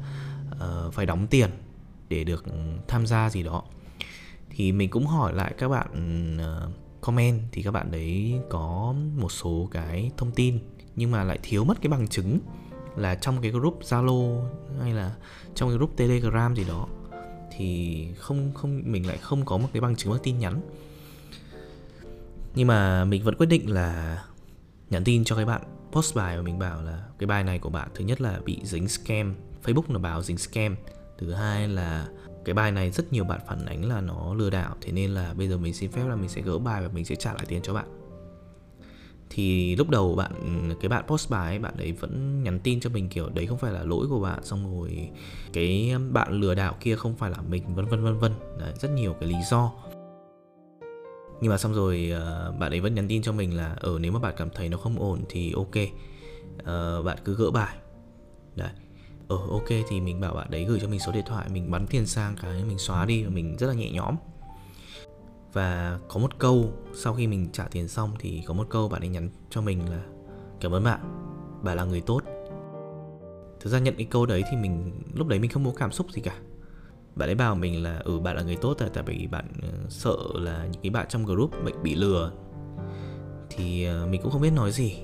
uh, 0.55 0.93
phải 0.93 1.05
đóng 1.05 1.27
tiền 1.27 1.49
để 2.09 2.23
được 2.23 2.45
tham 2.87 3.07
gia 3.07 3.29
gì 3.29 3.43
đó. 3.43 3.63
Thì 4.49 4.71
mình 4.71 4.89
cũng 4.89 5.07
hỏi 5.07 5.33
lại 5.33 5.53
các 5.57 5.67
bạn 5.67 6.37
uh, 6.37 7.01
comment 7.01 7.41
thì 7.51 7.63
các 7.63 7.71
bạn 7.71 7.91
đấy 7.91 8.39
có 8.49 8.95
một 9.17 9.31
số 9.31 9.69
cái 9.71 10.11
thông 10.17 10.31
tin 10.31 10.59
nhưng 10.95 11.11
mà 11.11 11.23
lại 11.23 11.39
thiếu 11.43 11.63
mất 11.63 11.81
cái 11.81 11.89
bằng 11.89 12.07
chứng 12.07 12.39
là 12.95 13.15
trong 13.15 13.41
cái 13.41 13.51
group 13.51 13.79
Zalo 13.81 14.45
hay 14.81 14.93
là 14.93 15.15
trong 15.55 15.69
cái 15.69 15.77
group 15.77 15.97
Telegram 15.97 16.55
gì 16.55 16.63
đó 16.63 16.87
thì 17.57 18.07
không 18.17 18.51
không 18.53 18.81
mình 18.85 19.07
lại 19.07 19.17
không 19.17 19.45
có 19.45 19.57
một 19.57 19.67
cái 19.73 19.81
bằng 19.81 19.95
chứng 19.95 20.11
bằng 20.11 20.21
tin 20.23 20.39
nhắn. 20.39 20.61
Nhưng 22.55 22.67
mà 22.67 23.05
mình 23.05 23.23
vẫn 23.23 23.35
quyết 23.35 23.45
định 23.45 23.69
là 23.69 24.23
nhắn 24.89 25.03
tin 25.03 25.23
cho 25.23 25.35
cái 25.35 25.45
bạn 25.45 25.61
post 25.91 26.15
bài 26.15 26.37
và 26.37 26.43
mình 26.43 26.59
bảo 26.59 26.81
là 26.81 27.03
cái 27.19 27.27
bài 27.27 27.43
này 27.43 27.59
của 27.59 27.69
bạn 27.69 27.89
thứ 27.95 28.05
nhất 28.05 28.21
là 28.21 28.39
bị 28.45 28.59
dính 28.63 28.87
scam. 28.87 29.35
Facebook 29.65 29.93
nó 29.93 29.99
báo 29.99 30.21
dính 30.21 30.37
scam. 30.37 30.75
Thứ 31.17 31.31
hai 31.31 31.67
là 31.67 32.07
cái 32.45 32.53
bài 32.53 32.71
này 32.71 32.91
rất 32.91 33.13
nhiều 33.13 33.23
bạn 33.23 33.39
phản 33.47 33.65
ánh 33.65 33.89
là 33.89 34.01
nó 34.01 34.33
lừa 34.33 34.49
đảo. 34.49 34.75
Thế 34.81 34.91
nên 34.91 35.11
là 35.11 35.33
bây 35.33 35.47
giờ 35.47 35.57
mình 35.57 35.73
xin 35.73 35.91
phép 35.91 36.05
là 36.07 36.15
mình 36.15 36.29
sẽ 36.29 36.41
gỡ 36.41 36.59
bài 36.59 36.81
và 36.81 36.87
mình 36.93 37.05
sẽ 37.05 37.15
trả 37.15 37.33
lại 37.33 37.45
tiền 37.47 37.61
cho 37.61 37.73
bạn. 37.73 37.85
Thì 39.29 39.75
lúc 39.75 39.89
đầu 39.89 40.15
bạn 40.15 40.31
cái 40.81 40.89
bạn 40.89 41.03
post 41.07 41.29
bài 41.29 41.47
ấy, 41.47 41.59
bạn 41.59 41.77
ấy 41.77 41.91
vẫn 41.91 42.43
nhắn 42.43 42.59
tin 42.59 42.79
cho 42.79 42.89
mình 42.89 43.09
kiểu 43.09 43.29
đấy 43.29 43.45
không 43.47 43.57
phải 43.57 43.73
là 43.73 43.83
lỗi 43.83 44.07
của 44.09 44.19
bạn 44.19 44.43
xong 44.43 44.77
rồi 44.77 45.09
cái 45.53 45.95
bạn 46.11 46.33
lừa 46.33 46.55
đảo 46.55 46.75
kia 46.79 46.95
không 46.95 47.15
phải 47.15 47.31
là 47.31 47.37
mình 47.49 47.75
vân 47.75 47.85
vân 47.85 48.03
vân 48.03 48.19
vân. 48.19 48.31
Đấy, 48.59 48.73
rất 48.79 48.91
nhiều 48.91 49.13
cái 49.13 49.29
lý 49.29 49.35
do. 49.49 49.71
Nhưng 51.41 51.49
mà 51.49 51.57
xong 51.57 51.73
rồi 51.73 52.11
ờ, 52.13 52.53
bạn 52.59 52.71
ấy 52.71 52.79
vẫn 52.79 52.95
nhắn 52.95 53.07
tin 53.07 53.21
cho 53.21 53.31
mình 53.31 53.57
là 53.57 53.75
ở 53.79 53.99
nếu 53.99 54.11
mà 54.11 54.19
bạn 54.19 54.33
cảm 54.37 54.49
thấy 54.49 54.69
nó 54.69 54.77
không 54.77 54.99
ổn 54.99 55.21
thì 55.29 55.53
ok. 55.55 55.75
Uh, 56.59 57.05
bạn 57.05 57.17
cứ 57.25 57.35
gỡ 57.35 57.51
bài. 57.51 57.77
Đấy 58.55 58.69
ờ 59.27 59.37
ok, 59.49 59.67
thì 59.89 60.01
mình 60.01 60.19
bảo 60.19 60.33
bạn 60.33 60.51
đấy 60.51 60.65
gửi 60.65 60.79
cho 60.79 60.87
mình 60.87 60.99
số 60.99 61.11
điện 61.11 61.25
thoại, 61.27 61.49
mình 61.49 61.71
bắn 61.71 61.87
tiền 61.87 62.05
sang 62.05 62.35
cái 62.41 62.63
mình 62.63 62.77
xóa 62.77 63.05
đi 63.05 63.23
và 63.23 63.29
mình 63.29 63.57
rất 63.57 63.67
là 63.67 63.73
nhẹ 63.73 63.91
nhõm. 63.91 64.15
Và 65.53 65.99
có 66.07 66.19
một 66.19 66.39
câu, 66.39 66.73
sau 66.93 67.13
khi 67.13 67.27
mình 67.27 67.47
trả 67.53 67.63
tiền 67.63 67.87
xong 67.87 68.11
thì 68.19 68.43
có 68.45 68.53
một 68.53 68.67
câu 68.69 68.89
bạn 68.89 69.01
ấy 69.01 69.09
nhắn 69.09 69.29
cho 69.49 69.61
mình 69.61 69.89
là, 69.89 70.01
cảm 70.59 70.71
ơn 70.71 70.83
bạn 70.83 70.99
bạn 71.63 71.77
là 71.77 71.85
người 71.85 72.01
tốt. 72.01 72.21
Thực 73.59 73.69
ra 73.69 73.79
nhận 73.79 73.95
cái 73.97 74.07
câu 74.11 74.25
đấy 74.25 74.43
thì 74.51 74.57
mình, 74.57 74.91
lúc 75.13 75.27
đấy 75.27 75.39
mình 75.39 75.51
không 75.51 75.65
có 75.65 75.71
cảm 75.77 75.91
xúc 75.91 76.11
gì 76.11 76.21
cả. 76.21 76.35
Bạn 77.15 77.29
ấy 77.29 77.35
bảo 77.35 77.55
mình 77.55 77.83
là 77.83 78.01
ừ 78.05 78.19
bạn 78.19 78.35
là 78.35 78.41
người 78.41 78.55
tốt 78.55 78.81
là 78.81 78.89
tại 78.93 79.03
vì 79.07 79.27
bạn 79.27 79.47
ờ, 79.61 79.69
sợ 79.89 80.17
là 80.33 80.67
những 80.71 80.81
cái 80.81 80.89
bạn 80.89 81.05
trong 81.09 81.25
group 81.25 81.51
bệnh 81.65 81.83
bị 81.83 81.95
lừa. 81.95 82.31
Thì 83.49 83.85
ờ, 83.85 84.07
mình 84.07 84.21
cũng 84.21 84.31
không 84.31 84.41
biết 84.41 84.51
nói 84.51 84.71
gì. 84.71 84.97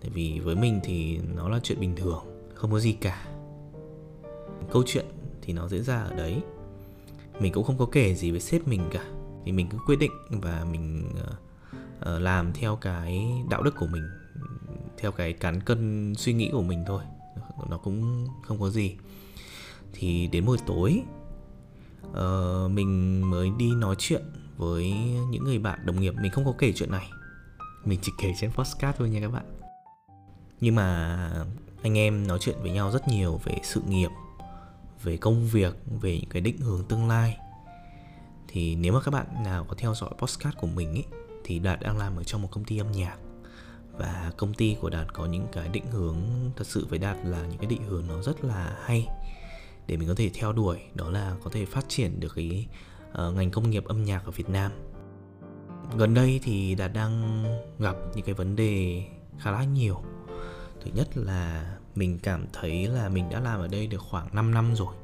Tại 0.00 0.10
vì 0.14 0.40
với 0.40 0.56
mình 0.56 0.80
thì 0.84 1.18
nó 1.34 1.48
là 1.48 1.60
chuyện 1.62 1.80
bình 1.80 1.96
thường, 1.96 2.24
không 2.54 2.72
có 2.72 2.80
gì 2.80 2.92
cả 2.92 3.33
câu 4.74 4.82
chuyện 4.86 5.06
thì 5.42 5.52
nó 5.52 5.68
diễn 5.68 5.84
ra 5.84 6.02
ở 6.02 6.14
đấy. 6.14 6.42
Mình 7.40 7.52
cũng 7.52 7.64
không 7.64 7.78
có 7.78 7.86
kể 7.92 8.14
gì 8.14 8.30
với 8.30 8.40
sếp 8.40 8.68
mình 8.68 8.88
cả 8.92 9.04
thì 9.44 9.52
mình 9.52 9.68
cứ 9.70 9.78
quyết 9.86 9.96
định 9.96 10.12
và 10.30 10.66
mình 10.70 11.12
uh, 11.20 12.22
làm 12.22 12.52
theo 12.52 12.76
cái 12.76 13.26
đạo 13.50 13.62
đức 13.62 13.74
của 13.76 13.86
mình 13.86 14.08
theo 14.98 15.12
cái 15.12 15.32
cán 15.32 15.60
cân 15.60 16.12
suy 16.16 16.32
nghĩ 16.32 16.50
của 16.52 16.62
mình 16.62 16.84
thôi 16.86 17.02
nó 17.70 17.78
cũng 17.78 18.26
không 18.42 18.60
có 18.60 18.70
gì. 18.70 18.96
Thì 19.92 20.26
đến 20.26 20.44
buổi 20.44 20.58
tối 20.66 21.02
uh, 22.10 22.70
mình 22.70 23.20
mới 23.30 23.50
đi 23.58 23.74
nói 23.74 23.94
chuyện 23.98 24.22
với 24.56 24.92
những 25.30 25.44
người 25.44 25.58
bạn 25.58 25.86
đồng 25.86 26.00
nghiệp. 26.00 26.14
Mình 26.22 26.32
không 26.32 26.44
có 26.44 26.54
kể 26.58 26.72
chuyện 26.72 26.90
này 26.90 27.10
mình 27.84 27.98
chỉ 28.02 28.12
kể 28.22 28.32
trên 28.40 28.50
podcast 28.50 28.96
thôi 28.98 29.10
nha 29.10 29.20
các 29.20 29.32
bạn. 29.32 29.44
Nhưng 30.60 30.74
mà 30.74 31.46
anh 31.82 31.98
em 31.98 32.26
nói 32.26 32.38
chuyện 32.40 32.56
với 32.62 32.70
nhau 32.70 32.90
rất 32.90 33.08
nhiều 33.08 33.40
về 33.44 33.58
sự 33.62 33.80
nghiệp 33.88 34.10
về 35.04 35.16
công 35.16 35.46
việc 35.46 35.74
về 36.00 36.18
những 36.20 36.30
cái 36.30 36.42
định 36.42 36.58
hướng 36.58 36.84
tương 36.84 37.08
lai. 37.08 37.36
Thì 38.48 38.76
nếu 38.76 38.92
mà 38.92 39.00
các 39.00 39.10
bạn 39.10 39.26
nào 39.44 39.64
có 39.68 39.74
theo 39.78 39.94
dõi 39.94 40.10
postcard 40.18 40.56
của 40.56 40.66
mình 40.66 40.94
ý, 40.94 41.04
thì 41.44 41.58
đạt 41.58 41.80
đang 41.80 41.98
làm 41.98 42.16
ở 42.16 42.24
trong 42.24 42.42
một 42.42 42.48
công 42.50 42.64
ty 42.64 42.78
âm 42.78 42.92
nhạc. 42.92 43.16
Và 43.92 44.32
công 44.36 44.54
ty 44.54 44.76
của 44.80 44.90
đạt 44.90 45.14
có 45.14 45.26
những 45.26 45.46
cái 45.52 45.68
định 45.68 45.86
hướng 45.90 46.16
thật 46.56 46.66
sự 46.66 46.86
với 46.90 46.98
đạt 46.98 47.16
là 47.24 47.46
những 47.46 47.58
cái 47.58 47.66
định 47.66 47.82
hướng 47.88 48.06
nó 48.06 48.22
rất 48.22 48.44
là 48.44 48.78
hay 48.82 49.06
để 49.86 49.96
mình 49.96 50.08
có 50.08 50.14
thể 50.14 50.30
theo 50.34 50.52
đuổi 50.52 50.78
đó 50.94 51.10
là 51.10 51.36
có 51.44 51.50
thể 51.50 51.64
phát 51.64 51.84
triển 51.88 52.20
được 52.20 52.32
cái 52.34 52.66
uh, 53.10 53.34
ngành 53.34 53.50
công 53.50 53.70
nghiệp 53.70 53.84
âm 53.84 54.04
nhạc 54.04 54.24
ở 54.24 54.30
Việt 54.30 54.48
Nam. 54.48 54.72
Gần 55.96 56.14
đây 56.14 56.40
thì 56.42 56.74
đạt 56.74 56.92
đang 56.92 57.44
gặp 57.78 57.96
những 58.14 58.24
cái 58.24 58.34
vấn 58.34 58.56
đề 58.56 59.04
khá 59.38 59.50
là 59.50 59.64
nhiều. 59.64 60.02
Thứ 60.84 60.90
nhất 60.94 61.16
là 61.16 61.76
mình 61.94 62.18
cảm 62.22 62.46
thấy 62.52 62.86
là 62.86 63.08
mình 63.08 63.30
đã 63.30 63.40
làm 63.40 63.60
ở 63.60 63.68
đây 63.68 63.86
được 63.86 64.00
khoảng 64.10 64.28
5 64.32 64.54
năm 64.54 64.74
rồi. 64.74 64.94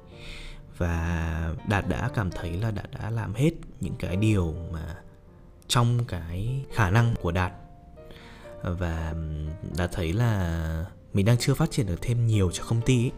Và 0.78 1.54
đạt 1.68 1.88
đã 1.88 2.10
cảm 2.14 2.30
thấy 2.30 2.52
là 2.52 2.70
đạt 2.70 2.90
đã 2.90 3.10
làm 3.10 3.34
hết 3.34 3.50
những 3.80 3.94
cái 3.98 4.16
điều 4.16 4.54
mà 4.72 4.96
trong 5.68 6.04
cái 6.08 6.64
khả 6.72 6.90
năng 6.90 7.14
của 7.22 7.32
đạt. 7.32 7.52
Và 8.62 9.14
đạt 9.76 9.90
thấy 9.92 10.12
là 10.12 10.84
mình 11.12 11.26
đang 11.26 11.36
chưa 11.38 11.54
phát 11.54 11.70
triển 11.70 11.86
được 11.86 11.98
thêm 12.02 12.26
nhiều 12.26 12.50
cho 12.52 12.64
công 12.68 12.80
ty 12.80 13.04
ấy. 13.04 13.12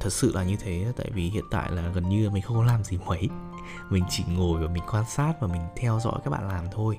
thật 0.00 0.12
sự 0.12 0.32
là 0.34 0.44
như 0.44 0.56
thế, 0.60 0.92
tại 0.96 1.10
vì 1.14 1.28
hiện 1.28 1.44
tại 1.50 1.70
là 1.70 1.88
gần 1.88 2.08
như 2.08 2.30
mình 2.30 2.42
không 2.42 2.56
có 2.56 2.64
làm 2.64 2.84
gì 2.84 2.98
mấy. 3.06 3.28
Mình 3.90 4.04
chỉ 4.10 4.24
ngồi 4.28 4.66
và 4.66 4.72
mình 4.72 4.82
quan 4.92 5.04
sát 5.08 5.34
và 5.40 5.48
mình 5.48 5.62
theo 5.76 6.00
dõi 6.02 6.20
các 6.24 6.30
bạn 6.30 6.48
làm 6.48 6.64
thôi. 6.72 6.98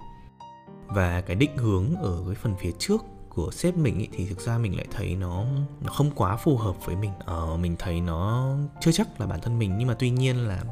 Và 0.88 1.22
cái 1.22 1.36
định 1.36 1.58
hướng 1.58 1.96
ở 1.96 2.24
cái 2.26 2.36
phần 2.36 2.56
phía 2.60 2.72
trước 2.80 3.02
của 3.36 3.52
sếp 3.52 3.78
mình 3.78 4.00
ý, 4.00 4.08
thì 4.12 4.26
thực 4.26 4.40
ra 4.40 4.58
mình 4.58 4.76
lại 4.76 4.88
thấy 4.92 5.16
nó 5.16 5.46
nó 5.82 5.92
không 5.92 6.12
quá 6.16 6.38
phù 6.38 6.58
hợp 6.58 6.86
với 6.86 6.96
mình. 6.96 7.12
Ờ, 7.26 7.58
mình 7.58 7.76
thấy 7.80 8.02
nó 8.02 8.56
chưa 8.82 8.92
chắc 8.92 9.22
là 9.22 9.28
bản 9.28 9.42
thân 9.42 9.60
mình 9.60 9.78
nhưng 9.78 9.88
mà 9.88 9.94
tuy 10.00 10.10
nhiên 10.10 10.48
là 10.48 10.64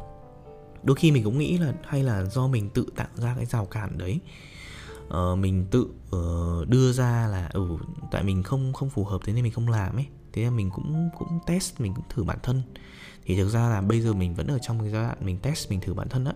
đôi 0.84 0.96
khi 0.96 1.12
mình 1.12 1.24
cũng 1.24 1.40
nghĩ 1.40 1.58
là 1.58 1.74
hay 1.84 2.04
là 2.04 2.24
do 2.26 2.48
mình 2.48 2.70
tự 2.70 2.86
tạo 2.96 3.08
ra 3.16 3.36
cái 3.36 3.46
rào 3.46 3.66
cản 3.66 3.98
đấy. 3.98 4.20
Ờ, 5.10 5.36
mình 5.36 5.66
tự 5.72 5.82
uh, 6.16 6.68
đưa 6.68 6.92
ra 6.92 7.28
là 7.28 7.50
ừ 7.54 7.78
tại 8.12 8.24
mình 8.24 8.44
không 8.44 8.74
không 8.74 8.90
phù 8.90 9.06
hợp 9.06 9.22
thế 9.26 9.34
nên 9.34 9.44
mình 9.44 9.54
không 9.54 9.70
làm 9.70 9.96
ấy. 9.96 10.06
Thế 10.34 10.44
là 10.44 10.50
mình 10.50 10.70
cũng 10.70 11.10
cũng 11.18 11.40
test 11.46 11.80
mình 11.80 11.94
cũng 11.94 12.06
thử 12.10 12.24
bản 12.24 12.38
thân. 12.44 12.62
Thì 13.26 13.36
thực 13.36 13.50
ra 13.50 13.70
là 13.70 13.82
bây 13.82 14.02
giờ 14.02 14.14
mình 14.14 14.36
vẫn 14.36 14.48
ở 14.48 14.58
trong 14.62 14.80
cái 14.80 14.90
giai 14.90 15.04
đoạn 15.04 15.18
mình 15.22 15.38
test 15.38 15.70
mình 15.70 15.82
thử 15.82 15.94
bản 15.94 16.10
thân 16.10 16.26
á. 16.26 16.34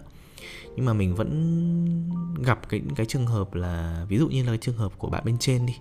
Nhưng 0.75 0.85
mà 0.85 0.93
mình 0.93 1.15
vẫn 1.15 2.11
gặp 2.43 2.69
cái 2.69 2.81
cái 2.95 3.05
trường 3.05 3.25
hợp 3.25 3.53
là 3.53 4.05
ví 4.09 4.17
dụ 4.17 4.27
như 4.27 4.43
là 4.43 4.49
cái 4.49 4.57
trường 4.57 4.77
hợp 4.77 4.91
của 4.97 5.09
bạn 5.09 5.25
bên 5.25 5.37
trên 5.37 5.65
đi 5.65 5.73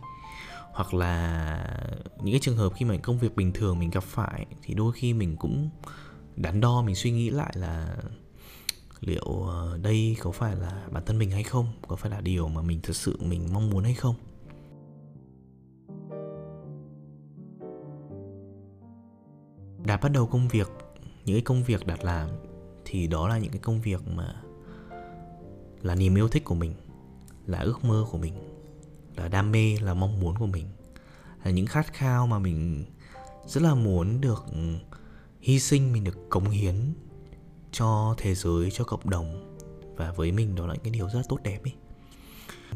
hoặc 0.74 0.94
là 0.94 1.90
những 2.22 2.32
cái 2.32 2.40
trường 2.40 2.56
hợp 2.56 2.72
khi 2.76 2.84
mà 2.84 2.96
công 2.96 3.18
việc 3.18 3.36
bình 3.36 3.52
thường 3.52 3.78
mình 3.78 3.90
gặp 3.90 4.04
phải, 4.04 4.46
thì 4.62 4.74
đôi 4.74 4.92
khi 4.92 5.14
mình 5.14 5.36
cũng 5.36 5.70
đắn 6.36 6.60
đo, 6.60 6.82
mình 6.82 6.94
suy 6.94 7.10
nghĩ 7.10 7.30
lại 7.30 7.52
là 7.56 7.96
liệu 9.00 9.24
ờ, 9.48 9.78
đây 9.82 10.16
có 10.20 10.30
phải 10.30 10.56
là 10.56 10.86
bản 10.90 11.02
thân 11.06 11.18
mình 11.18 11.30
hay 11.30 11.42
không? 11.42 11.66
Có 11.88 11.96
phải 11.96 12.10
là 12.10 12.20
điều 12.20 12.48
mà 12.48 12.62
mình 12.62 12.80
thật 12.82 12.96
sự 12.96 13.18
mình 13.20 13.48
mong 13.52 13.70
muốn 13.70 13.84
hay 13.84 13.94
không? 13.94 14.14
Đã 19.86 19.96
bắt 19.96 20.08
đầu 20.12 20.26
công 20.26 20.48
việc, 20.48 20.68
những 21.24 21.36
cái 21.36 21.42
công 21.42 21.62
việc 21.62 21.86
đạt 21.86 22.04
làm, 22.04 22.28
thì 22.84 23.06
đó 23.06 23.28
là 23.28 23.38
những 23.38 23.52
cái 23.52 23.60
công 23.60 23.80
việc 23.80 24.00
mà 24.08 24.42
là 25.82 25.94
niềm 25.94 26.14
yêu 26.14 26.28
thích 26.28 26.44
của 26.44 26.54
mình, 26.54 26.74
là 27.46 27.58
ước 27.58 27.84
mơ 27.84 28.06
của 28.10 28.18
mình 28.18 28.53
là 29.16 29.28
đam 29.28 29.52
mê, 29.52 29.76
là 29.80 29.94
mong 29.94 30.20
muốn 30.20 30.38
của 30.38 30.46
mình. 30.46 30.66
Là 31.44 31.50
những 31.50 31.66
khát 31.66 31.92
khao 31.92 32.26
mà 32.26 32.38
mình 32.38 32.84
rất 33.46 33.62
là 33.62 33.74
muốn 33.74 34.20
được 34.20 34.44
ừ, 34.52 34.74
hy 35.40 35.60
sinh, 35.60 35.92
mình 35.92 36.04
được 36.04 36.30
cống 36.30 36.50
hiến 36.50 36.74
cho 37.72 38.14
thế 38.18 38.34
giới, 38.34 38.70
cho 38.70 38.84
cộng 38.84 39.10
đồng. 39.10 39.56
Và 39.96 40.12
với 40.12 40.32
mình 40.32 40.54
đó 40.54 40.66
là 40.66 40.74
cái 40.82 40.90
điều 40.90 41.08
rất 41.08 41.22
tốt 41.28 41.38
đẹp 41.42 41.60
ấy. 41.64 41.74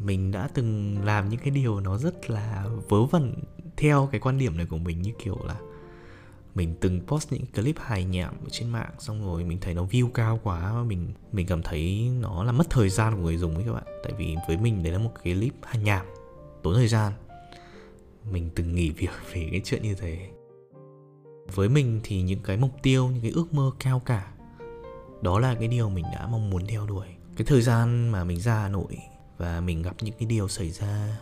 Mình 0.04 0.30
đã 0.30 0.49
từng 0.54 0.99
làm 1.04 1.28
những 1.28 1.40
cái 1.40 1.50
điều 1.50 1.80
nó 1.80 1.99
rất 1.99 2.30
là 2.30 2.66
vớ 2.88 3.04
vẩn 3.04 3.35
theo 3.76 4.09
cái 4.12 4.21
quan 4.21 4.38
điểm 4.38 4.57
này 4.57 4.66
của 4.66 4.78
mình, 4.78 5.02
như 5.02 5.12
kiểu 5.25 5.38
là 5.47 5.57
mình 6.54 6.76
từng 6.80 7.00
post 7.07 7.33
những 7.33 7.47
clip 7.47 7.76
hài 7.78 8.04
nhảm 8.04 8.35
trên 8.50 8.68
mạng, 8.68 8.90
xong 8.99 9.26
rồi 9.26 9.45
mình 9.45 9.59
thấy 9.61 9.75
nó 9.75 9.85
view 9.85 10.11
cao 10.11 10.40
quá, 10.42 10.83
mình 10.83 11.12
mình 11.33 11.47
cảm 11.47 11.62
thấy 11.62 12.11
nó 12.21 12.45
là 12.45 12.52
mất 12.52 12.71
thời 12.71 12.88
gian 12.88 13.14
của 13.14 13.23
người 13.23 13.37
dùng 13.37 13.54
ấy 13.54 13.64
các 13.64 13.73
bạn. 13.73 13.85
Tại 14.04 14.12
vì 14.18 14.37
với 14.49 14.57
mình 14.57 14.83
đấy 14.83 14.92
là 14.92 14.99
một 14.99 15.12
cái 15.25 15.35
clip 15.35 15.54
hài 15.62 15.78
nhảm 15.78 16.07
tốn 16.62 16.74
thời 16.74 16.88
gian. 16.88 17.12
Mình 18.30 18.50
từng 18.54 18.74
nghỉ 18.74 18.90
việc 18.90 19.10
về 19.32 19.48
cái 19.50 19.60
chuyện 19.64 19.82
như 19.82 19.94
thế. 19.94 20.30
Với 21.54 21.68
mình 21.68 22.00
thì 22.04 22.22
những 22.22 22.40
cái 22.44 22.56
mục 22.56 22.70
tiêu 22.82 23.08
những 23.08 23.22
cái 23.22 23.30
ước 23.30 23.54
mơ 23.54 23.70
cao 23.78 24.02
cả 24.06 24.32
đó 25.22 25.38
là 25.38 25.54
cái 25.54 25.68
điều 25.68 25.88
mình 25.88 26.04
đã 26.14 26.26
mong 26.26 26.50
muốn 26.50 26.66
theo 26.66 26.86
đuổi. 26.86 27.06
Cái 27.36 27.46
thời 27.46 27.62
gian 27.62 28.08
mà 28.08 28.24
mình 28.24 28.40
ra 28.40 28.54
hà 28.54 28.68
nội 28.68 28.98
và 29.38 29.60
mình 29.60 29.82
gặp 29.82 29.96
những 30.00 30.14
cái 30.18 30.26
điều 30.26 30.48
xảy 30.48 30.70
ra 30.70 31.18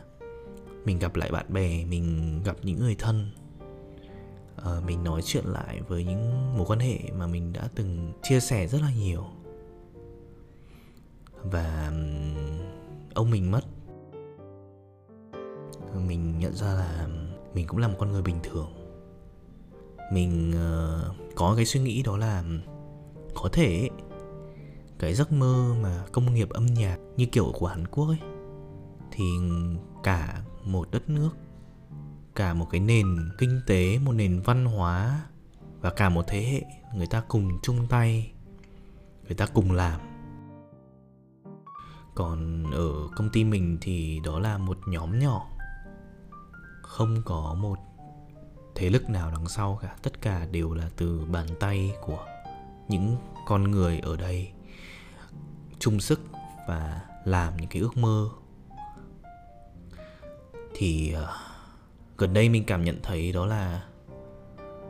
mình 0.87 0.99
gặp 0.99 1.17
lại 1.17 1.31
bạn 1.31 1.47
bè 1.53 1.85
mình 1.85 2.41
gặp 2.45 2.57
những 2.63 2.81
người 2.81 2.95
thân 2.99 3.31
à, 4.65 4.81
mình 4.87 5.05
nói 5.05 5.23
chuyện 5.25 5.45
lại 5.45 5.81
với 5.89 6.05
những 6.05 6.55
mối 6.57 6.67
quan 6.67 6.79
hệ 6.79 6.99
mà 7.19 7.27
mình 7.27 7.53
đã 7.53 7.69
từng 7.75 8.13
chia 8.23 8.41
sẻ 8.41 8.67
rất 8.67 8.83
là 8.83 8.93
nhiều. 8.93 9.25
Và 11.43 11.93
ông 13.15 13.31
mình 13.31 13.51
mất 13.51 13.61
mình 16.01 16.39
nhận 16.39 16.55
ra 16.55 16.75
là 16.75 17.09
mình 17.55 17.67
cũng 17.67 17.79
là 17.79 17.89
một 17.89 17.97
con 17.99 18.13
người 18.13 18.23
bình 18.23 18.39
thường. 18.43 18.73
Mình 20.13 20.51
uh, 20.51 21.17
có 21.37 21.55
cái 21.57 21.65
suy 21.65 21.81
nghĩ 21.81 22.03
đó 22.03 22.17
là 22.17 22.45
có 23.35 23.49
thể 23.53 23.89
cái 24.99 25.15
giấc 25.15 25.33
mơ 25.33 25.75
mà 25.83 26.05
công 26.13 26.35
nghiệp 26.35 26.51
âm 26.51 26.67
nhạc 26.67 26.97
như 27.17 27.27
kiểu 27.27 27.53
của 27.55 27.67
Hàn 27.67 27.87
Quốc 27.87 28.07
ấy 28.09 28.19
thì 29.13 29.25
cả 30.03 30.43
một 30.65 30.91
đất 30.91 31.09
nước 31.09 31.31
cả 32.35 32.55
một 32.55 32.67
cái 32.71 32.81
nền 32.81 33.07
kinh 33.39 33.61
tế 33.67 33.99
một 33.99 34.13
nền 34.13 34.41
văn 34.41 34.65
hóa 34.65 35.27
và 35.81 35.91
cả 35.91 36.09
một 36.09 36.25
thế 36.29 36.43
hệ 36.43 36.63
người 36.97 37.07
ta 37.07 37.23
cùng 37.29 37.51
chung 37.63 37.87
tay 37.89 38.33
người 39.25 39.35
ta 39.35 39.47
cùng 39.47 39.73
làm. 39.73 40.01
Còn 42.15 42.65
ở 42.73 42.93
công 43.17 43.29
ty 43.33 43.45
mình 43.45 43.79
thì 43.81 44.21
đó 44.25 44.39
là 44.39 44.59
một 44.59 44.79
nhóm 44.87 45.19
nhỏ 45.19 45.47
không 46.87 47.23
có 47.25 47.57
một 47.59 47.79
thế 48.75 48.91
lực 48.91 49.11
nào 49.11 49.31
đằng 49.31 49.49
sau 49.49 49.79
cả. 49.83 49.97
Tất 50.03 50.23
cả 50.23 50.47
đều 50.51 50.75
là 50.75 50.91
từ 50.97 51.25
bàn 51.25 51.47
tay 51.61 51.93
của 52.01 52.27
những 52.89 53.17
con 53.47 53.71
người 53.71 53.99
ở 53.99 54.17
đây 54.17 54.51
chung 55.79 56.01
sức 56.01 56.21
và 56.69 57.01
làm 57.25 57.57
những 57.57 57.69
cái 57.71 57.83
ước 57.83 57.97
mơ. 57.97 58.29
Thì 60.75 61.15
uh, 61.23 61.29
gần 62.19 62.33
đây 62.33 62.49
mình 62.49 62.65
cảm 62.65 62.85
nhận 62.85 63.01
thấy 63.03 63.33
đó 63.33 63.47
là 63.47 63.85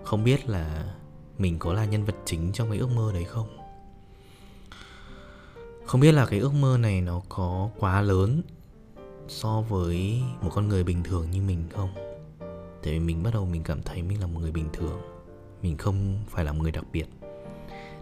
không 0.04 0.24
biết 0.24 0.48
là 0.48 0.94
mình 1.38 1.58
có 1.58 1.72
là 1.72 1.84
nhân 1.84 2.04
vật 2.04 2.16
chính 2.24 2.52
trong 2.52 2.70
cái 2.70 2.78
ước 2.78 2.90
mơ 2.90 3.12
đấy 3.12 3.24
không? 3.24 3.56
Không 5.86 6.00
biết 6.00 6.12
là 6.12 6.26
cái 6.26 6.38
ước 6.38 6.54
mơ 6.54 6.78
này 6.80 7.00
nó 7.00 7.22
có 7.28 7.70
quá 7.78 8.00
lớn 8.00 8.42
so 9.28 9.61
với 9.61 10.23
một 10.42 10.50
con 10.54 10.68
người 10.68 10.85
bình 10.85 11.02
thường 11.02 11.30
như 11.30 11.42
mình 11.42 11.64
không? 11.75 11.95
Tại 12.83 12.92
vì 12.92 12.99
mình 12.99 13.23
bắt 13.23 13.30
đầu 13.35 13.47
mình 13.47 13.62
cảm 13.62 13.83
thấy 13.83 14.02
mình 14.02 14.21
là 14.21 14.26
một 14.26 14.40
người 14.40 14.52
bình 14.52 14.68
thường. 14.73 15.00
Mình 15.62 15.76
không 15.76 16.18
phải 16.28 16.45
là 16.45 16.52
một 16.52 16.62
người 16.62 16.73
đặc 16.73 16.85
biệt. 16.92 17.06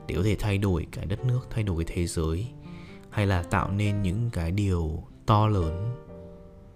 Để 0.06 0.14
có 0.14 0.22
thể 0.24 0.36
thay 0.38 0.58
đổi 0.58 0.86
cái 0.92 1.06
đất 1.06 1.24
nước, 1.24 1.40
thay 1.50 1.64
đổi 1.64 1.84
cái 1.84 1.94
thế 1.96 2.06
giới, 2.06 2.48
hay 3.10 3.26
là 3.26 3.42
tạo 3.42 3.70
nên 3.70 4.02
những 4.02 4.30
cái 4.32 4.50
điều 4.50 5.02
to 5.26 5.46
lớn 5.46 5.90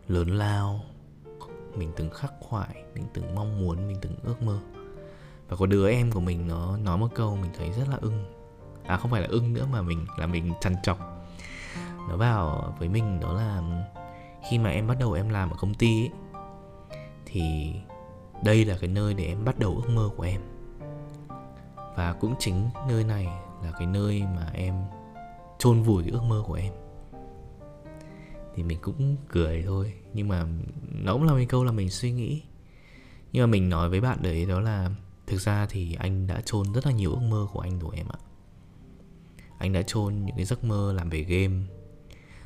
lớn 0.09 0.31
lao, 0.31 0.85
mình 1.77 1.93
từng 1.97 2.11
khắc 2.11 2.33
khoải, 2.41 2.85
mình 2.95 3.05
từng 3.15 3.35
mong 3.35 3.61
muốn, 3.61 3.89
mình 3.89 3.97
từng 4.01 4.15
ước 4.23 4.43
mơ. 4.43 4.59
Và 5.49 5.57
có 5.57 5.67
đứa 5.67 5.91
em 5.91 6.13
của 6.13 6.21
mình 6.21 6.49
nó 6.49 6.77
nói 6.77 6.99
một 6.99 7.09
câu 7.15 7.37
mình 7.37 7.51
thấy 7.59 7.73
rất 7.73 7.89
là 7.89 7.99
ưng. 8.01 8.25
À 8.87 8.97
không 8.97 9.11
phải 9.11 9.21
là 9.21 9.29
ưng 9.31 9.53
nữa 9.53 9.67
mà 9.73 9.83
mình 9.83 10.07
là 10.19 10.27
mình 10.27 10.53
trằn 10.61 10.75
trọc. 10.83 10.99
Nó 12.09 12.17
bảo 12.17 12.75
với 12.79 12.89
mình 12.89 13.21
đó 13.21 13.33
là 13.33 13.63
khi 14.49 14.59
mà 14.59 14.71
em 14.71 14.87
bắt 14.87 14.97
đầu 15.01 15.13
em 15.13 15.29
làm 15.29 15.51
ở 15.51 15.57
công 15.59 15.75
ty 15.75 16.03
ấy, 16.03 16.11
thì 17.27 17.73
đây 18.45 18.65
là 18.65 18.77
cái 18.81 18.91
nơi 18.91 19.15
để 19.15 19.25
em 19.25 19.45
bắt 19.45 19.59
đầu 19.59 19.77
ước 19.77 19.91
mơ 19.91 20.11
của 20.17 20.23
em. 20.23 20.41
Và 21.97 22.17
cũng 22.21 22.35
chính 22.39 22.69
nơi 22.89 23.05
này 23.05 23.25
là 23.63 23.73
cái 23.79 23.87
nơi 23.87 24.23
mà 24.37 24.51
em 24.55 24.75
chôn 25.59 25.83
vùi 25.83 26.03
cái 26.03 26.13
ước 26.13 26.23
mơ 26.23 26.43
của 26.47 26.55
em. 26.55 26.73
Thì 28.55 28.63
mình 28.63 28.79
cũng 28.83 29.17
cười 29.29 29.63
thôi 29.63 29.93
nhưng 30.13 30.29
mà 30.29 30.47
nó 30.89 31.13
cũng 31.13 31.25
là 31.25 31.33
một 31.33 31.39
câu 31.49 31.65
là 31.65 31.73
mình 31.73 31.91
suy 31.91 32.13
nghĩ. 32.13 32.43
Nhưng 33.33 33.43
mà 33.43 33.47
mình 33.47 33.69
nói 33.69 33.89
với 33.89 34.01
bạn 34.01 34.19
đấy 34.23 34.47
đó 34.47 34.61
là 34.61 34.91
thực 35.27 35.41
ra 35.41 35.67
thì 35.71 35.95
anh 35.95 36.27
đã 36.27 36.41
chôn 36.45 36.73
rất 36.73 36.87
là 36.87 36.93
nhiều 36.93 37.11
ước 37.11 37.23
mơ 37.31 37.47
của 37.53 37.61
anh 37.61 37.79
rồi 37.79 37.97
em 37.97 38.07
ạ. 38.09 38.19
Anh 39.59 39.73
đã 39.73 39.83
chôn 39.83 40.15
những 40.25 40.37
cái 40.37 40.45
giấc 40.45 40.65
mơ 40.65 40.93
làm 40.93 41.11
về 41.11 41.23
game. 41.23 41.65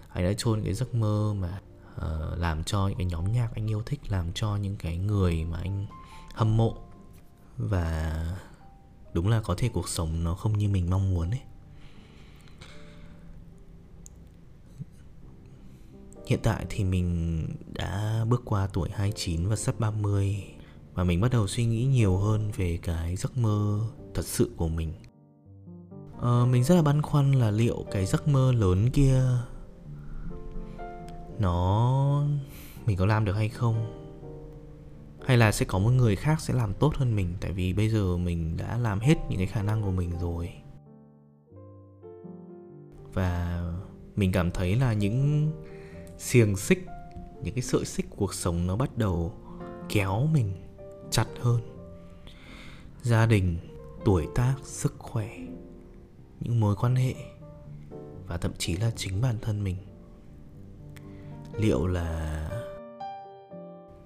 Anh 0.08 0.24
đã 0.24 0.32
chôn 0.32 0.58
những 0.58 0.64
cái 0.64 0.74
giấc 0.74 0.94
mơ 0.94 1.34
mà 1.40 1.60
uh, 1.96 2.38
làm 2.38 2.64
cho 2.64 2.88
những 2.88 2.98
cái 2.98 3.06
nhóm 3.06 3.32
nhạc 3.32 3.48
anh 3.54 3.70
yêu 3.70 3.82
thích 3.86 4.00
làm 4.08 4.32
cho 4.32 4.56
những 4.56 4.76
cái 4.76 4.96
người 4.98 5.44
mà 5.44 5.58
anh 5.58 5.86
hâm 6.34 6.56
mộ. 6.56 6.76
Và 7.58 8.24
đúng 9.12 9.28
là 9.28 9.40
có 9.40 9.54
thể 9.58 9.68
cuộc 9.68 9.88
sống 9.88 10.24
nó 10.24 10.34
không 10.34 10.58
như 10.58 10.68
mình 10.68 10.90
mong 10.90 11.14
muốn 11.14 11.30
ấy. 11.30 11.40
Hiện 16.26 16.40
tại 16.42 16.66
thì 16.68 16.84
mình 16.84 17.46
đã 17.66 18.24
bước 18.28 18.42
qua 18.44 18.68
tuổi 18.72 18.88
29 18.92 19.48
và 19.48 19.56
sắp 19.56 19.80
30 19.80 20.44
Và 20.94 21.04
mình 21.04 21.20
bắt 21.20 21.32
đầu 21.32 21.46
suy 21.46 21.64
nghĩ 21.64 21.84
nhiều 21.84 22.16
hơn 22.16 22.50
về 22.56 22.78
cái 22.82 23.16
giấc 23.16 23.36
mơ 23.36 23.80
thật 24.14 24.24
sự 24.24 24.50
của 24.56 24.68
mình. 24.68 24.92
À, 26.22 26.44
Mình 26.50 26.64
rất 26.64 26.74
là 26.74 26.82
băn 26.82 27.02
khoăn 27.02 27.32
là 27.32 27.50
liệu 27.50 27.84
cái 27.90 28.06
giấc 28.06 28.28
mơ 28.28 28.52
lớn 28.52 28.90
kia 28.90 29.22
nó... 31.38 32.26
mình 32.86 32.96
có 32.96 33.06
làm 33.06 33.24
được 33.24 33.32
hay 33.32 33.48
không? 33.48 33.98
Hay 35.24 35.36
là 35.36 35.52
sẽ 35.52 35.64
có 35.64 35.78
một 35.78 35.90
người 35.90 36.16
khác 36.16 36.40
sẽ 36.40 36.54
làm 36.54 36.74
tốt 36.74 36.92
hơn 36.96 37.16
mình? 37.16 37.34
Tại 37.40 37.52
vì 37.52 37.72
bây 37.72 37.88
giờ 37.88 38.16
mình 38.16 38.56
đã 38.56 38.78
làm 38.78 39.00
hết 39.00 39.14
những 39.28 39.38
cái 39.38 39.46
khả 39.46 39.62
năng 39.62 39.82
của 39.82 39.90
mình 39.90 40.10
rồi. 40.20 40.52
Và 43.12 43.62
mình 44.16 44.32
cảm 44.32 44.50
thấy 44.50 44.76
là 44.76 44.92
những 44.92 45.50
xiềng 46.18 46.56
xích, 46.56 46.86
những 47.42 47.54
cái 47.54 47.62
sợi 47.62 47.84
xích 47.84 48.06
cuộc 48.16 48.34
sống 48.34 48.66
nó 48.66 48.76
bắt 48.76 48.98
đầu 48.98 49.32
kéo 49.88 50.26
mình 50.26 50.52
chặt 51.10 51.26
hơn. 51.40 51.60
Gia 53.02 53.26
đình, 53.26 53.58
tuổi 54.04 54.26
tác, 54.34 54.54
sức 54.62 54.94
khỏe, 54.98 55.38
những 56.40 56.60
mối 56.60 56.76
quan 56.76 56.96
hệ 56.96 57.14
và 58.26 58.36
thậm 58.36 58.52
chí 58.58 58.76
là 58.76 58.90
chính 58.96 59.20
bản 59.20 59.36
thân 59.42 59.64
mình 59.64 59.76
liệu 61.56 61.86
là 61.86 62.48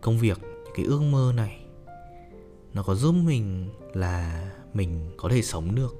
công 0.00 0.18
việc 0.18 0.38
cái 0.74 0.86
ước 0.86 1.02
mơ 1.02 1.32
này, 1.36 1.66
nó 2.74 2.82
có 2.82 2.94
giúp 2.94 3.12
mình 3.12 3.68
là 3.94 4.50
mình 4.74 5.10
có 5.16 5.28
thể 5.28 5.42
sống 5.42 5.74
được 5.74 5.96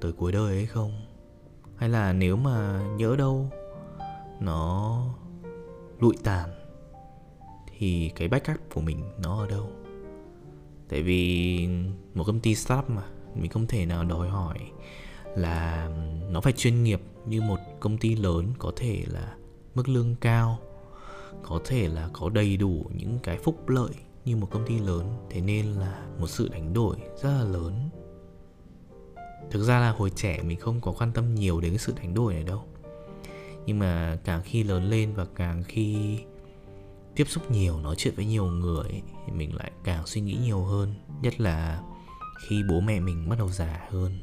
tới 0.00 0.12
cuối 0.12 0.32
đời 0.32 0.56
hay 0.56 0.66
không? 0.66 1.00
Hay 1.76 1.88
là 1.88 2.12
nếu 2.12 2.36
mà 2.36 2.86
nhỡ 2.96 3.16
đâu 3.16 3.50
nó 4.40 5.00
lụi 6.00 6.14
tàn, 6.24 6.50
thì 7.66 8.10
cái 8.16 8.28
backup 8.28 8.56
của 8.74 8.80
mình 8.80 9.04
nó 9.22 9.40
ở 9.40 9.46
đâu? 9.46 9.70
Tại 10.88 11.02
vì 11.02 11.68
một 12.14 12.24
công 12.26 12.40
ty 12.40 12.54
startup 12.54 12.90
mà, 12.90 13.02
mình 13.34 13.50
không 13.50 13.66
thể 13.66 13.86
nào 13.86 14.04
đòi 14.04 14.28
hỏi 14.28 14.58
là 15.36 15.88
nó 16.30 16.40
phải 16.40 16.52
chuyên 16.52 16.82
nghiệp 16.82 17.00
như 17.26 17.40
một 17.40 17.58
công 17.80 17.98
ty 17.98 18.16
lớn 18.16 18.52
có 18.58 18.72
thể 18.76 19.04
là 19.06 19.34
mức 19.74 19.88
lương 19.88 20.14
cao 20.20 20.58
có 21.42 21.60
thể 21.64 21.88
là 21.88 22.08
có 22.12 22.30
đầy 22.30 22.56
đủ 22.56 22.90
những 22.94 23.18
cái 23.22 23.38
phúc 23.38 23.68
lợi 23.68 23.90
như 24.24 24.36
một 24.36 24.48
công 24.50 24.66
ty 24.66 24.78
lớn, 24.78 25.14
thế 25.30 25.40
nên 25.40 25.66
là 25.66 26.06
một 26.20 26.26
sự 26.26 26.48
đánh 26.48 26.72
đổi 26.72 26.96
rất 27.22 27.30
là 27.30 27.44
lớn. 27.44 27.88
Thực 29.50 29.62
ra 29.62 29.80
là 29.80 29.90
hồi 29.90 30.10
trẻ 30.10 30.42
mình 30.42 30.60
không 30.60 30.80
có 30.80 30.92
quan 30.98 31.12
tâm 31.12 31.34
nhiều 31.34 31.60
đến 31.60 31.70
cái 31.70 31.78
sự 31.78 31.92
đánh 31.96 32.14
đổi 32.14 32.34
này 32.34 32.42
đâu. 32.42 32.64
Nhưng 33.66 33.78
mà 33.78 34.18
càng 34.24 34.42
khi 34.44 34.62
lớn 34.62 34.84
lên 34.84 35.14
và 35.14 35.26
càng 35.34 35.62
khi 35.62 36.18
tiếp 37.14 37.24
xúc 37.28 37.50
nhiều, 37.50 37.80
nói 37.80 37.94
chuyện 37.98 38.14
với 38.16 38.24
nhiều 38.24 38.46
người 38.46 39.02
thì 39.26 39.32
mình 39.32 39.54
lại 39.54 39.72
càng 39.84 40.06
suy 40.06 40.20
nghĩ 40.20 40.38
nhiều 40.42 40.64
hơn. 40.64 40.94
Nhất 41.22 41.40
là 41.40 41.82
khi 42.48 42.62
bố 42.68 42.80
mẹ 42.80 43.00
mình 43.00 43.28
bắt 43.28 43.38
đầu 43.38 43.48
già 43.48 43.86
hơn. 43.90 44.18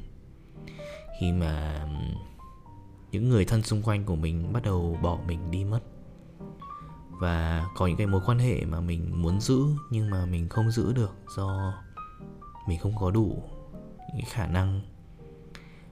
Khi 1.20 1.32
mà 1.32 1.88
những 3.12 3.30
người 3.30 3.46
thân 3.46 3.64
xung 3.64 3.82
quanh 3.82 4.06
của 4.06 4.16
mình 4.16 4.54
bắt 4.54 4.64
đầu 4.64 4.98
bỏ 5.02 5.20
mình 5.28 5.52
đi 5.52 5.64
mất 5.64 5.80
và 7.22 7.66
có 7.76 7.88
những 7.88 7.98
cái 7.98 8.08
mối 8.08 8.22
quan 8.26 8.40
hệ 8.40 8.66
mà 8.66 8.82
mình 8.82 9.22
muốn 9.22 9.42
giữ 9.42 9.66
nhưng 9.90 10.10
mà 10.10 10.26
mình 10.26 10.50
không 10.50 10.72
giữ 10.72 10.94
được 10.94 11.16
do 11.38 11.74
mình 12.68 12.80
không 12.80 12.96
có 13.00 13.12
đủ 13.12 13.44
những 14.16 14.26
khả 14.30 14.48
năng 14.48 14.82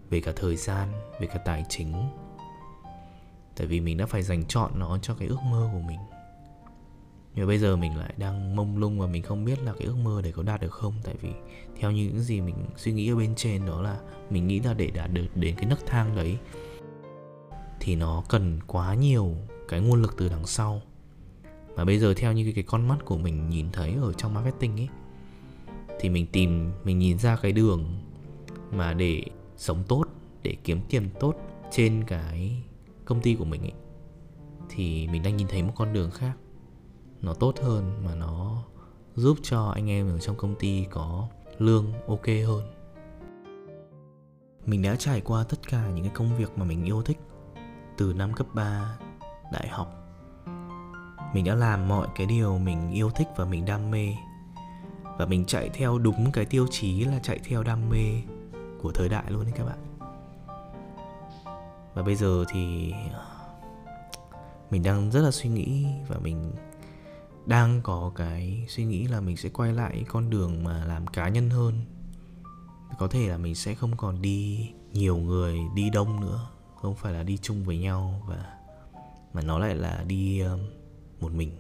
về 0.10 0.22
cả 0.22 0.32
thời 0.36 0.56
gian, 0.56 0.92
về 1.20 1.28
cả 1.28 1.40
tài 1.46 1.66
chính. 1.70 1.94
Tại 3.56 3.68
vì 3.68 3.80
mình 3.80 3.98
đã 3.98 4.06
phải 4.06 4.24
dành 4.24 4.46
chọn 4.46 4.72
nó 4.80 4.98
cho 5.02 5.14
cái 5.14 5.28
ước 5.28 5.40
mơ 5.52 5.70
của 5.74 5.82
mình. 5.88 6.00
Nhưng 7.36 7.48
bây 7.48 7.58
giờ 7.58 7.76
mình 7.76 7.98
lại 7.98 8.14
đang 8.18 8.56
mông 8.56 8.78
lung 8.78 9.00
và 9.00 9.08
mình 9.08 9.24
không 9.24 9.46
biết 9.46 9.60
là 9.64 9.74
cái 9.74 9.88
ước 9.88 9.98
mơ 10.04 10.22
để 10.24 10.32
có 10.32 10.44
đạt 10.44 10.62
được 10.62 10.72
không. 10.72 10.94
Tại 11.04 11.16
vì 11.22 11.30
theo 11.80 11.92
như 11.92 12.04
những 12.04 12.20
gì 12.20 12.42
mình 12.42 12.56
suy 12.76 12.92
nghĩ 12.92 13.10
ở 13.12 13.16
bên 13.16 13.36
trên 13.36 13.66
đó 13.66 13.82
là 13.82 14.00
mình 14.30 14.48
nghĩ 14.48 14.60
là 14.60 14.74
để 14.74 14.92
đạt 14.92 15.12
được 15.14 15.26
đến 15.36 15.56
cái 15.56 15.66
nấc 15.66 15.86
thang 15.86 16.16
đấy 16.16 16.38
thì 17.80 17.96
nó 17.96 18.24
cần 18.30 18.60
quá 18.68 18.94
nhiều 18.94 19.36
cái 19.68 19.80
nguồn 19.80 20.02
lực 20.02 20.16
từ 20.18 20.30
đằng 20.30 20.46
sau 20.46 20.82
và 21.80 21.86
bây 21.86 22.00
giờ 22.00 22.14
theo 22.14 22.34
như 22.34 22.52
cái 22.56 22.64
con 22.64 22.88
mắt 22.88 22.98
của 23.06 23.18
mình 23.18 23.50
nhìn 23.50 23.72
thấy 23.72 23.96
ở 24.02 24.14
trong 24.14 24.34
marketing 24.34 24.80
ấy, 24.80 24.90
thì 26.00 26.10
mình 26.10 26.28
tìm, 26.32 26.72
mình 26.84 27.00
nhìn 27.00 27.18
ra 27.18 27.36
cái 27.36 27.52
đường 27.52 27.86
mà 28.72 28.94
để 28.94 29.24
sống 29.58 29.84
tốt, 29.88 30.04
để 30.44 30.56
kiếm 30.64 30.82
tiền 30.90 31.10
tốt 31.20 31.36
trên 31.72 32.04
cái 32.08 32.64
công 33.06 33.22
ty 33.22 33.36
của 33.36 33.46
mình 33.46 33.62
ấy, 33.62 33.74
thì 34.70 35.08
mình 35.08 35.24
đang 35.24 35.38
nhìn 35.38 35.48
thấy 35.48 35.64
một 35.64 35.74
con 35.76 35.94
đường 35.94 36.12
khác. 36.12 36.34
Nó 37.22 37.34
tốt 37.34 37.56
hơn 37.62 38.04
mà 38.06 38.16
nó 38.16 38.64
giúp 39.16 39.38
cho 39.42 39.68
anh 39.68 39.90
em 39.90 40.08
ở 40.08 40.20
trong 40.20 40.36
công 40.36 40.56
ty 40.56 40.86
có 40.92 41.28
lương 41.58 41.94
ok 42.08 42.28
hơn. 42.28 42.74
Mình 44.66 44.82
đã 44.82 44.96
trải 44.96 45.22
qua 45.22 45.44
tất 45.44 45.68
cả 45.70 45.90
những 45.90 46.06
cái 46.06 46.14
công 46.16 46.38
việc 46.38 46.58
mà 46.58 46.66
mình 46.66 46.86
yêu 46.86 47.02
thích 47.02 47.18
từ 47.98 48.14
năm 48.14 48.34
cấp 48.34 48.48
3 48.54 48.98
đại 49.52 49.68
học 49.68 49.99
mình 51.34 51.46
đã 51.46 51.56
làm 51.56 51.88
mọi 51.88 52.08
cái 52.16 52.28
điều 52.28 52.58
mình 52.58 52.92
yêu 52.92 53.10
thích 53.10 53.28
và 53.36 53.46
mình 53.46 53.66
đam 53.66 53.92
mê. 53.92 54.16
Và 55.18 55.26
mình 55.26 55.46
chạy 55.46 55.70
theo 55.70 55.98
đúng 55.98 56.32
cái 56.32 56.46
tiêu 56.46 56.68
chí 56.72 57.04
là 57.04 57.20
chạy 57.20 57.40
theo 57.40 57.64
đam 57.64 57.90
mê 57.90 58.22
của 58.82 58.92
thời 58.92 59.10
đại 59.10 59.32
luôn 59.32 59.44
đấy 59.44 59.54
các 59.58 59.66
bạn. 59.66 59.78
Và 61.94 62.04
bây 62.04 62.16
giờ 62.16 62.46
thì, 62.50 62.94
mình 64.72 64.84
đang 64.84 65.12
rất 65.12 65.22
là 65.22 65.32
suy 65.32 65.50
nghĩ 65.50 65.86
và 66.08 66.20
mình 66.20 66.52
đang 67.46 67.82
có 67.84 68.12
cái 68.16 68.66
suy 68.70 68.86
nghĩ 68.86 69.08
là 69.08 69.22
mình 69.22 69.38
sẽ 69.38 69.50
quay 69.50 69.74
lại 69.74 70.06
con 70.08 70.30
đường 70.30 70.64
mà 70.64 70.86
làm 70.86 71.08
cá 71.08 71.30
nhân 71.30 71.50
hơn. 71.50 71.74
Có 73.00 73.08
thể 73.08 73.28
là 73.28 73.38
mình 73.38 73.56
sẽ 73.56 73.76
không 73.76 73.98
còn 73.98 74.22
đi 74.22 74.70
nhiều 74.94 75.18
người, 75.18 75.60
đi 75.76 75.90
đông 75.90 76.22
nữa, 76.22 76.48
không 76.76 76.96
phải 76.96 77.14
là 77.14 77.24
đi 77.24 77.38
chung 77.42 77.64
với 77.64 77.78
nhau 77.78 78.22
và, 78.28 78.58
mà 79.34 79.42
nó 79.42 79.60
lại 79.60 79.76
là 79.76 80.04
đi 80.08 80.40
um, 80.40 80.60
một 81.22 81.32
mình. 81.34 81.52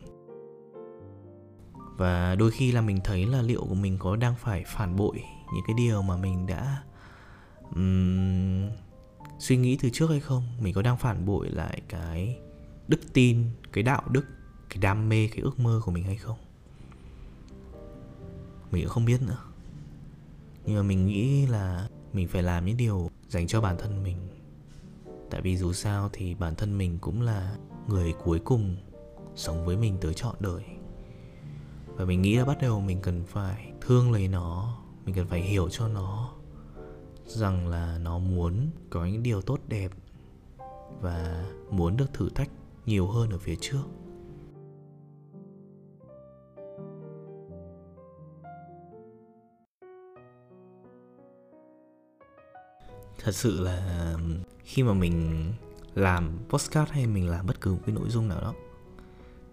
Và 1.97 2.35
đôi 2.35 2.51
khi 2.51 2.71
là 2.71 2.81
mình 2.81 2.99
thấy 3.03 3.25
là 3.25 3.41
liệu 3.41 3.65
của 3.69 3.75
mình 3.75 3.97
có 3.99 4.15
đang 4.15 4.35
phải 4.35 4.63
phản 4.67 4.95
bội 4.95 5.23
những 5.53 5.63
cái 5.67 5.73
điều 5.77 6.01
mà 6.01 6.17
mình 6.17 6.47
đã 6.47 6.83
um, 7.75 8.69
suy 9.39 9.57
nghĩ 9.57 9.77
từ 9.81 9.89
trước 9.89 10.09
hay 10.09 10.19
không? 10.19 10.43
Mình 10.59 10.73
có 10.73 10.81
đang 10.81 10.97
phản 10.97 11.25
bội 11.25 11.49
lại 11.49 11.81
cái 11.89 12.39
đức 12.87 12.99
tin 13.13 13.45
cái 13.73 13.83
đạo 13.83 14.03
đức 14.09 14.25
cái 14.69 14.77
đam 14.81 15.09
mê 15.09 15.27
cái 15.27 15.41
ước 15.41 15.59
mơ 15.59 15.81
của 15.85 15.91
mình 15.91 16.03
hay 16.03 16.17
không? 16.17 16.37
Mình 18.71 18.83
cũng 18.83 18.93
không 18.93 19.05
biết 19.05 19.21
nữa. 19.21 19.37
Nhưng 20.65 20.75
mà 20.75 20.83
mình 20.83 21.05
nghĩ 21.05 21.47
là 21.47 21.89
mình 22.13 22.27
phải 22.27 22.43
làm 22.43 22.65
những 22.65 22.77
điều 22.77 23.09
dành 23.27 23.47
cho 23.47 23.61
bản 23.61 23.75
thân 23.79 24.03
mình. 24.03 24.17
Tại 25.29 25.41
vì 25.41 25.57
dù 25.57 25.73
sao 25.73 26.09
thì 26.13 26.35
bản 26.35 26.55
thân 26.55 26.77
mình 26.77 26.97
cũng 27.01 27.21
là 27.21 27.55
người 27.87 28.13
cuối 28.23 28.39
cùng 28.39 28.75
sống 29.35 29.65
với 29.65 29.77
mình 29.77 29.97
tới 30.01 30.13
trọn 30.13 30.35
đời. 30.39 30.63
Và 31.85 32.05
mình 32.05 32.21
nghĩ 32.21 32.35
là 32.35 32.45
bắt 32.45 32.57
đầu 32.61 32.81
mình 32.81 32.99
cần 33.01 33.23
phải 33.27 33.73
thương 33.81 34.11
lấy 34.11 34.27
nó, 34.27 34.77
mình 35.05 35.15
cần 35.15 35.27
phải 35.27 35.41
hiểu 35.41 35.69
cho 35.69 35.87
nó 35.87 36.33
rằng 37.25 37.67
là 37.67 37.97
nó 37.97 38.19
muốn 38.19 38.69
có 38.89 39.05
những 39.05 39.23
điều 39.23 39.41
tốt 39.41 39.59
đẹp 39.67 39.91
và 41.01 41.45
muốn 41.71 41.97
được 41.97 42.13
thử 42.13 42.29
thách 42.29 42.49
nhiều 42.85 43.07
hơn 43.07 43.29
ở 43.29 43.37
phía 43.37 43.55
trước. 43.61 43.83
Thật 53.23 53.35
sự 53.35 53.61
là 53.61 54.15
khi 54.63 54.83
mà 54.83 54.93
mình 54.93 55.43
làm 55.93 56.39
postcard 56.49 56.91
hay 56.91 57.07
mình 57.07 57.29
làm 57.29 57.47
bất 57.47 57.61
cứ 57.61 57.71
một 57.71 57.79
cái 57.85 57.95
nội 57.95 58.09
dung 58.09 58.27
nào 58.27 58.41
đó 58.41 58.53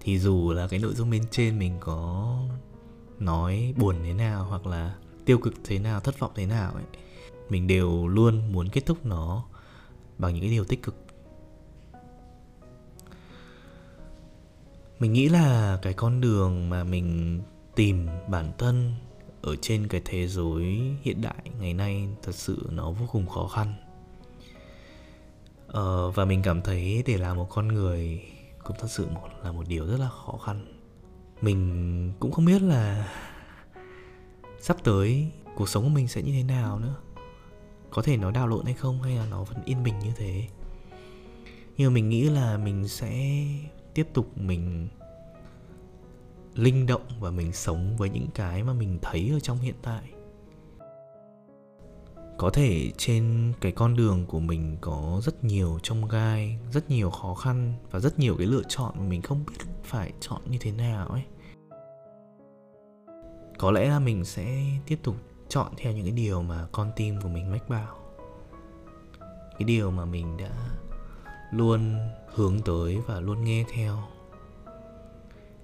thì 0.06 0.18
dù 0.18 0.52
là 0.52 0.68
cái 0.68 0.78
nội 0.78 0.94
dung 0.94 1.10
bên 1.10 1.22
trên 1.30 1.58
mình 1.58 1.76
có 1.80 2.38
nói 3.18 3.74
buồn 3.76 3.96
thế 4.04 4.12
nào 4.12 4.44
hoặc 4.44 4.66
là 4.66 4.94
tiêu 5.24 5.38
cực 5.38 5.54
thế 5.64 5.78
nào 5.78 6.00
thất 6.00 6.18
vọng 6.18 6.30
thế 6.34 6.46
nào 6.46 6.72
ấy 6.74 6.84
mình 7.48 7.66
đều 7.66 8.08
luôn 8.08 8.52
muốn 8.52 8.68
kết 8.68 8.86
thúc 8.86 9.06
nó 9.06 9.44
bằng 10.18 10.34
những 10.34 10.42
cái 10.42 10.50
điều 10.50 10.64
tích 10.64 10.82
cực. 10.82 10.94
Mình 14.98 15.12
nghĩ 15.12 15.28
là 15.28 15.78
cái 15.82 15.92
con 15.92 16.20
đường 16.20 16.70
mà 16.70 16.84
mình 16.84 17.40
tìm 17.74 18.06
bản 18.28 18.52
thân 18.58 18.94
ở 19.42 19.56
trên 19.56 19.88
cái 19.88 20.02
thế 20.04 20.28
giới 20.28 20.80
hiện 21.02 21.20
đại 21.20 21.50
ngày 21.60 21.74
nay 21.74 22.08
thật 22.22 22.34
sự 22.34 22.68
nó 22.70 22.90
vô 22.90 23.06
cùng 23.12 23.26
khó 23.26 23.48
khăn. 23.48 23.74
Ờ, 25.66 26.10
và 26.10 26.24
mình 26.24 26.42
cảm 26.42 26.62
thấy 26.62 27.02
để 27.06 27.16
làm 27.16 27.36
một 27.36 27.46
con 27.50 27.68
người 27.68 28.22
cũng 28.66 28.76
thật 28.81 28.90
sự 28.90 29.07
một, 29.07 29.29
là 29.44 29.52
một 29.52 29.68
điều 29.68 29.87
rất 29.87 30.00
là 30.00 30.09
khó 30.09 30.38
khăn. 30.44 30.66
Mình 31.40 32.12
cũng 32.20 32.33
không 32.33 32.44
biết 32.44 32.62
là 32.62 33.12
sắp 34.61 34.76
tới 34.85 35.33
cuộc 35.57 35.68
sống 35.68 35.83
của 35.83 35.88
mình 35.88 36.09
sẽ 36.09 36.22
như 36.22 36.33
thế 36.33 36.42
nào 36.42 36.79
nữa. 36.79 36.94
Có 37.90 38.02
thể 38.02 38.16
nó 38.16 38.31
đào 38.31 38.46
lộn 38.46 38.64
hay 38.64 38.74
không 38.74 39.02
hay 39.02 39.16
là 39.16 39.26
nó 39.31 39.44
vẫn 39.44 39.64
yên 39.64 39.83
bình 39.83 39.98
như 39.98 40.11
thế. 40.16 40.48
Nhưng 41.76 41.90
mà 41.90 41.94
mình 41.94 42.09
nghĩ 42.09 42.22
là 42.29 42.57
mình 42.57 42.88
sẽ 42.88 43.44
tiếp 43.94 44.09
tục 44.14 44.38
mình 44.38 44.88
linh 46.55 46.87
động 46.87 47.07
và 47.20 47.31
mình 47.31 47.52
sống 47.52 47.96
với 47.96 48.11
những 48.11 48.29
cái 48.35 48.62
mà 48.62 48.72
mình 48.72 48.98
thấy 49.02 49.31
ở 49.35 49.40
trong 49.40 49.59
hiện 49.59 49.74
tại 49.83 50.02
có 52.38 52.51
thể 52.51 52.90
trên 52.96 53.53
cái 53.61 53.72
con 53.72 53.96
đường 53.96 54.27
của 54.27 54.40
mình 54.40 54.77
có 54.81 55.20
rất 55.22 55.44
nhiều 55.44 55.79
trông 55.83 56.09
gai, 56.09 56.59
rất 56.72 56.90
nhiều 56.90 57.11
khó 57.11 57.35
khăn 57.35 57.75
và 57.90 58.01
rất 58.01 58.18
nhiều 58.18 58.37
cái 58.38 58.46
lựa 58.46 58.62
chọn 58.68 58.92
mà 58.96 59.03
mình 59.03 59.22
không 59.22 59.44
biết 59.46 59.64
phải 59.85 60.12
chọn 60.20 60.40
như 60.51 60.59
thế 60.61 60.72
nào 60.72 61.09
ấy. 61.09 61.22
Có 63.59 63.70
lẽ 63.70 63.88
là 63.88 63.99
mình 63.99 64.25
sẽ 64.25 64.64
tiếp 64.87 64.99
tục 65.03 65.16
chọn 65.49 65.72
theo 65.77 65.92
những 65.92 66.05
cái 66.05 66.12
điều 66.12 66.42
mà 66.42 66.66
con 66.72 66.90
tim 66.96 67.20
của 67.22 67.29
mình 67.29 67.51
mách 67.51 67.68
bảo. 67.68 67.96
Cái 69.59 69.64
điều 69.66 69.90
mà 69.90 70.05
mình 70.05 70.37
đã 70.37 70.51
luôn 71.53 71.99
hướng 72.35 72.61
tới 72.61 72.99
và 73.07 73.20
luôn 73.20 73.44
nghe 73.44 73.64
theo. 73.72 74.03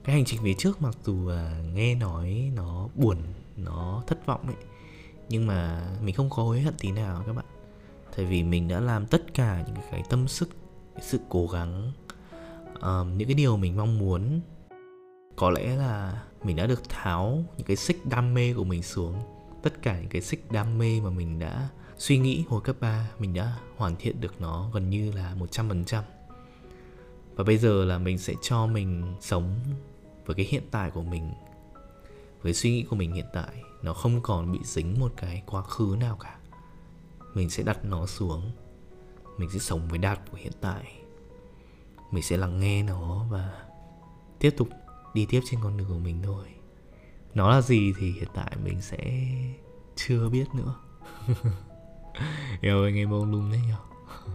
Cái 0.04 0.14
hành 0.14 0.24
trình 0.24 0.40
phía 0.42 0.54
trước 0.58 0.82
mặc 0.82 0.94
dù 1.04 1.28
là 1.28 1.60
nghe 1.74 1.94
nói 1.94 2.52
nó 2.56 2.88
buồn, 2.94 3.16
nó 3.56 4.02
thất 4.06 4.26
vọng 4.26 4.46
ấy 4.46 4.56
nhưng 5.32 5.46
mà 5.46 5.82
mình 6.02 6.14
không 6.14 6.30
có 6.30 6.42
hối 6.42 6.60
hận 6.60 6.74
tí 6.78 6.90
nào 6.90 7.22
các 7.26 7.32
bạn. 7.32 7.44
Tại 8.16 8.24
vì 8.24 8.42
mình 8.42 8.68
đã 8.68 8.80
làm 8.80 9.06
tất 9.06 9.34
cả 9.34 9.64
những 9.66 9.76
cái 9.90 10.02
tâm 10.10 10.28
sức 10.28 10.48
cái 10.94 11.04
sự 11.04 11.18
cố 11.28 11.46
gắng 11.46 11.92
um, 12.80 13.18
những 13.18 13.28
cái 13.28 13.34
điều 13.34 13.56
mình 13.56 13.76
mong 13.76 13.98
muốn. 13.98 14.40
Có 15.36 15.50
lẽ 15.50 15.76
là 15.76 16.22
mình 16.44 16.56
đã 16.56 16.66
được 16.66 16.88
tháo 16.88 17.44
những 17.56 17.66
cái 17.66 17.76
xích 17.76 18.06
đam 18.06 18.34
mê 18.34 18.54
của 18.54 18.64
mình 18.64 18.82
xuống. 18.82 19.14
Tất 19.62 19.82
cả 19.82 20.00
những 20.00 20.08
cái 20.08 20.22
xích 20.22 20.52
đam 20.52 20.78
mê 20.78 21.00
mà 21.00 21.10
mình 21.10 21.38
đã 21.38 21.68
suy 21.98 22.18
nghĩ 22.18 22.44
hồi 22.48 22.60
cấp 22.60 22.76
3 22.80 23.08
mình 23.18 23.34
đã 23.34 23.56
hoàn 23.76 23.96
thiện 23.96 24.20
được 24.20 24.40
nó 24.40 24.70
gần 24.74 24.90
như 24.90 25.12
là 25.12 25.34
100% 25.52 26.02
và 27.34 27.44
bây 27.44 27.58
giờ 27.58 27.84
là 27.84 27.98
mình 27.98 28.18
sẽ 28.18 28.34
cho 28.42 28.66
mình 28.66 29.14
sống 29.20 29.60
với 30.26 30.36
cái 30.36 30.46
hiện 30.46 30.62
tại 30.70 30.90
của 30.90 31.02
mình 31.02 31.32
với 32.42 32.54
suy 32.54 32.70
nghĩ 32.70 32.82
của 32.82 32.96
mình 32.96 33.12
hiện 33.12 33.26
tại 33.32 33.71
nó 33.82 33.94
không 33.94 34.20
còn 34.22 34.52
bị 34.52 34.58
dính 34.64 35.00
một 35.00 35.12
cái 35.16 35.42
quá 35.46 35.62
khứ 35.62 35.96
nào 36.00 36.16
cả. 36.16 36.38
Mình 37.34 37.50
sẽ 37.50 37.62
đặt 37.62 37.84
nó 37.84 38.06
xuống. 38.06 38.50
Mình 39.38 39.50
sẽ 39.50 39.58
sống 39.58 39.88
với 39.88 39.98
đạt 39.98 40.20
của 40.30 40.36
hiện 40.36 40.52
tại. 40.60 40.92
Mình 42.10 42.22
sẽ 42.22 42.36
lắng 42.36 42.60
nghe 42.60 42.82
nó 42.82 43.26
và 43.30 43.64
tiếp 44.38 44.54
tục 44.56 44.68
đi 45.14 45.26
tiếp 45.26 45.40
trên 45.44 45.60
con 45.62 45.76
đường 45.76 45.88
của 45.88 45.98
mình 45.98 46.22
thôi. 46.22 46.46
Nó 47.34 47.50
là 47.50 47.60
gì 47.60 47.92
thì 47.98 48.12
hiện 48.12 48.28
tại 48.34 48.56
mình 48.64 48.80
sẽ 48.80 48.98
chưa 49.96 50.28
biết 50.28 50.44
nữa. 50.54 50.74
Yêu 52.60 52.84
anh 52.84 52.96
em 52.96 53.10
bông 53.10 53.30
lung 53.30 53.50
đấy 53.50 53.60
nhở 53.68 53.76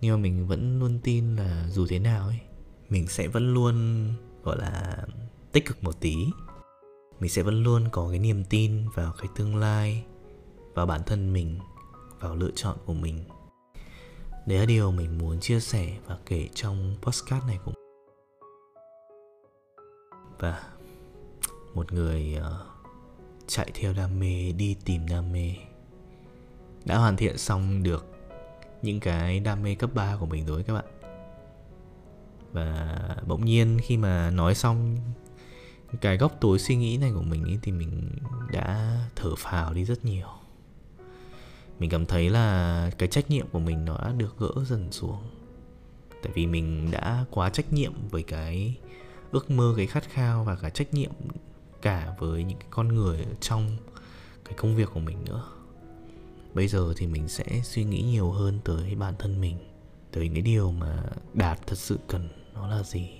Nhưng 0.00 0.16
mà 0.16 0.22
mình 0.22 0.46
vẫn 0.46 0.78
luôn 0.78 1.00
tin 1.02 1.36
là 1.36 1.68
dù 1.68 1.86
thế 1.86 1.98
nào 1.98 2.26
ấy, 2.26 2.40
Mình 2.88 3.08
sẽ 3.08 3.28
vẫn 3.28 3.54
luôn, 3.54 4.08
gọi 4.42 4.58
là, 4.58 4.96
tích 5.52 5.66
cực 5.66 5.84
một 5.84 6.00
tí. 6.00 6.26
Mình 7.20 7.30
sẽ 7.30 7.42
vẫn 7.42 7.62
luôn 7.62 7.88
có 7.92 8.08
cái 8.10 8.18
niềm 8.18 8.44
tin 8.44 8.88
vào 8.94 9.12
cái 9.18 9.28
tương 9.36 9.56
lai 9.56 10.04
Vào 10.74 10.86
bản 10.86 11.00
thân 11.06 11.32
mình 11.32 11.58
Vào 12.20 12.36
lựa 12.36 12.50
chọn 12.54 12.76
của 12.86 12.94
mình. 12.94 13.24
Đấy 14.46 14.58
là 14.58 14.64
điều 14.64 14.92
mình 14.92 15.18
muốn 15.18 15.40
chia 15.40 15.60
sẻ 15.60 15.96
và 16.06 16.18
kể 16.26 16.48
trong 16.54 16.96
podcast 17.02 17.44
này 17.46 17.58
cũng 17.64 17.74
Và 20.38 20.62
một 21.74 21.92
người 21.92 22.38
uh, 22.38 22.66
chạy 23.46 23.70
theo 23.74 23.92
đam 23.92 24.20
mê 24.20 24.52
đi 24.52 24.76
tìm 24.84 25.08
đam 25.08 25.32
mê 25.32 25.54
đã 26.84 26.98
hoàn 26.98 27.16
thiện 27.16 27.38
xong 27.38 27.82
được 27.82 28.06
những 28.82 29.00
cái 29.00 29.40
đam 29.40 29.62
mê 29.62 29.74
cấp 29.74 29.90
3 29.94 30.16
của 30.20 30.26
mình 30.26 30.46
rồi 30.46 30.62
các 30.62 30.74
bạn. 30.74 30.84
Và 32.52 32.98
bỗng 33.26 33.44
nhiên 33.44 33.78
khi 33.82 33.96
mà 33.96 34.30
nói 34.30 34.54
xong 34.54 34.96
cái 36.00 36.16
góc 36.16 36.36
tối 36.40 36.58
suy 36.58 36.76
nghĩ 36.76 36.96
này 36.96 37.12
của 37.14 37.22
mình 37.22 37.44
ấy, 37.44 37.58
thì 37.62 37.72
mình 37.72 38.10
đã 38.52 38.98
thở 39.16 39.34
phào 39.36 39.74
đi 39.74 39.84
rất 39.84 40.04
nhiều. 40.04 40.28
Mình 41.78 41.90
cảm 41.90 42.06
thấy 42.06 42.30
là 42.30 42.90
cái 42.98 43.08
trách 43.08 43.30
nhiệm 43.30 43.46
của 43.48 43.58
mình 43.58 43.84
nó 43.84 43.98
đã 43.98 44.12
được 44.12 44.38
gỡ 44.38 44.50
dần 44.66 44.92
xuống. 44.92 45.22
Tại 46.22 46.32
vì 46.34 46.46
mình 46.46 46.90
đã 46.90 47.24
quá 47.30 47.50
trách 47.50 47.72
nhiệm 47.72 47.92
với 48.10 48.22
cái 48.22 48.76
ước 49.30 49.50
mơ 49.50 49.74
cái 49.76 49.86
khát 49.86 50.10
khao 50.10 50.44
và 50.44 50.56
cả 50.56 50.70
trách 50.70 50.94
nhiệm 50.94 51.12
cả 51.82 52.14
với 52.18 52.44
những 52.44 52.58
cái 52.58 52.68
con 52.70 52.88
người 52.88 53.26
trong 53.40 53.76
cái 54.44 54.54
công 54.56 54.76
việc 54.76 54.88
của 54.94 55.00
mình 55.00 55.24
nữa. 55.24 55.44
Bây 56.54 56.68
giờ 56.68 56.92
thì 56.96 57.06
mình 57.06 57.28
sẽ 57.28 57.44
suy 57.64 57.84
nghĩ 57.84 58.02
nhiều 58.02 58.30
hơn 58.30 58.58
tới 58.64 58.94
bản 58.94 59.14
thân 59.18 59.40
mình 59.40 59.56
tới 60.12 60.30
cái 60.34 60.42
điều 60.42 60.72
mà 60.72 61.02
đạt 61.34 61.66
thật 61.66 61.78
sự 61.78 61.98
cần 62.08 62.28
nó 62.54 62.68
là 62.68 62.82
gì 62.82 63.10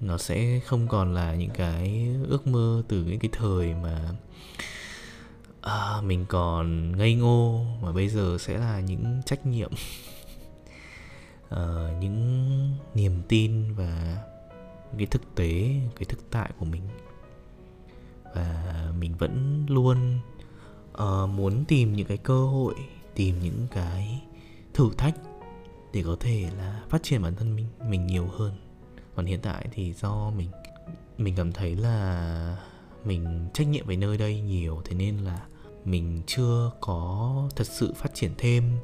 nó 0.00 0.18
sẽ 0.18 0.60
không 0.60 0.88
còn 0.88 1.14
là 1.14 1.34
những 1.34 1.50
cái 1.50 2.08
ước 2.28 2.46
mơ 2.46 2.82
từ 2.88 3.04
những 3.04 3.18
cái 3.18 3.30
thời 3.32 3.74
mà 3.74 4.10
à, 5.60 6.00
mình 6.02 6.26
còn 6.28 6.96
ngây 6.96 7.14
ngô 7.14 7.64
mà 7.82 7.92
bây 7.92 8.08
giờ 8.08 8.36
sẽ 8.40 8.58
là 8.58 8.80
những 8.80 9.22
trách 9.26 9.46
nhiệm 9.46 9.70
à, 11.48 11.90
những 12.00 12.50
niềm 12.94 13.22
tin 13.28 13.74
và 13.74 14.22
cái 14.98 15.06
thực 15.06 15.34
tế 15.34 15.80
cái 15.96 16.04
thực 16.08 16.30
tại 16.30 16.50
của 16.58 16.64
mình. 16.64 16.82
Và 18.34 18.92
mình 18.98 19.14
vẫn 19.14 19.66
luôn 19.68 20.18
uh, 20.92 21.28
muốn 21.28 21.64
tìm 21.64 21.96
những 21.96 22.06
cái 22.06 22.16
cơ 22.16 22.46
hội 22.46 22.74
tìm 23.14 23.40
những 23.42 23.66
cái 23.70 24.22
thử 24.74 24.90
thách 24.96 25.14
để 25.92 26.02
có 26.06 26.16
thể 26.20 26.50
là 26.58 26.82
phát 26.88 27.02
triển 27.02 27.22
bản 27.22 27.34
thân 27.36 27.56
mình 27.56 27.66
mình 27.88 28.06
nhiều 28.06 28.26
hơn 28.26 28.69
còn 29.20 29.26
hiện 29.26 29.40
tại 29.42 29.68
thì 29.72 29.92
do 29.92 30.30
mình 30.30 30.48
mình 31.18 31.34
cảm 31.36 31.52
thấy 31.52 31.76
là 31.76 32.56
mình 33.04 33.48
trách 33.54 33.66
nhiệm 33.66 33.86
về 33.86 33.96
nơi 33.96 34.18
đây 34.18 34.40
nhiều 34.40 34.82
thế 34.84 34.94
nên 34.94 35.18
là 35.18 35.46
mình 35.84 36.22
chưa 36.26 36.70
có 36.80 37.48
thật 37.56 37.66
sự 37.66 37.92
phát 37.96 38.14
triển 38.14 38.30
thêm 38.38 38.78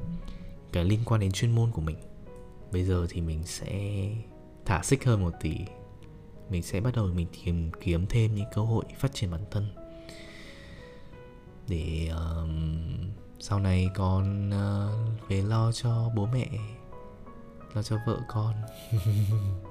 cái 0.73 0.85
liên 0.85 0.99
quan 1.05 1.21
đến 1.21 1.31
chuyên 1.31 1.51
môn 1.51 1.71
của 1.71 1.81
mình. 1.81 1.97
Bây 2.71 2.83
giờ 2.83 3.07
thì 3.09 3.21
mình 3.21 3.43
sẽ 3.43 4.09
thả 4.65 4.83
xích 4.83 5.05
hơn 5.05 5.21
một 5.21 5.33
tí. 5.41 5.55
Mình 6.49 6.63
sẽ 6.63 6.81
bắt 6.81 6.95
đầu 6.95 7.05
mình 7.05 7.27
tìm 7.45 7.71
kiếm 7.81 8.05
thêm 8.09 8.35
những 8.35 8.47
cơ 8.55 8.61
hội 8.61 8.85
phát 8.97 9.13
triển 9.13 9.31
bản 9.31 9.45
thân. 9.51 9.67
Để 11.67 12.07
um, 12.07 13.11
sau 13.39 13.59
này 13.59 13.89
con 13.95 14.49
uh, 14.49 15.29
về 15.29 15.41
lo 15.41 15.71
cho 15.71 16.11
bố 16.15 16.25
mẹ 16.33 16.47
lo 17.73 17.83
cho 17.83 17.97
vợ 18.07 18.19
con. 18.27 18.53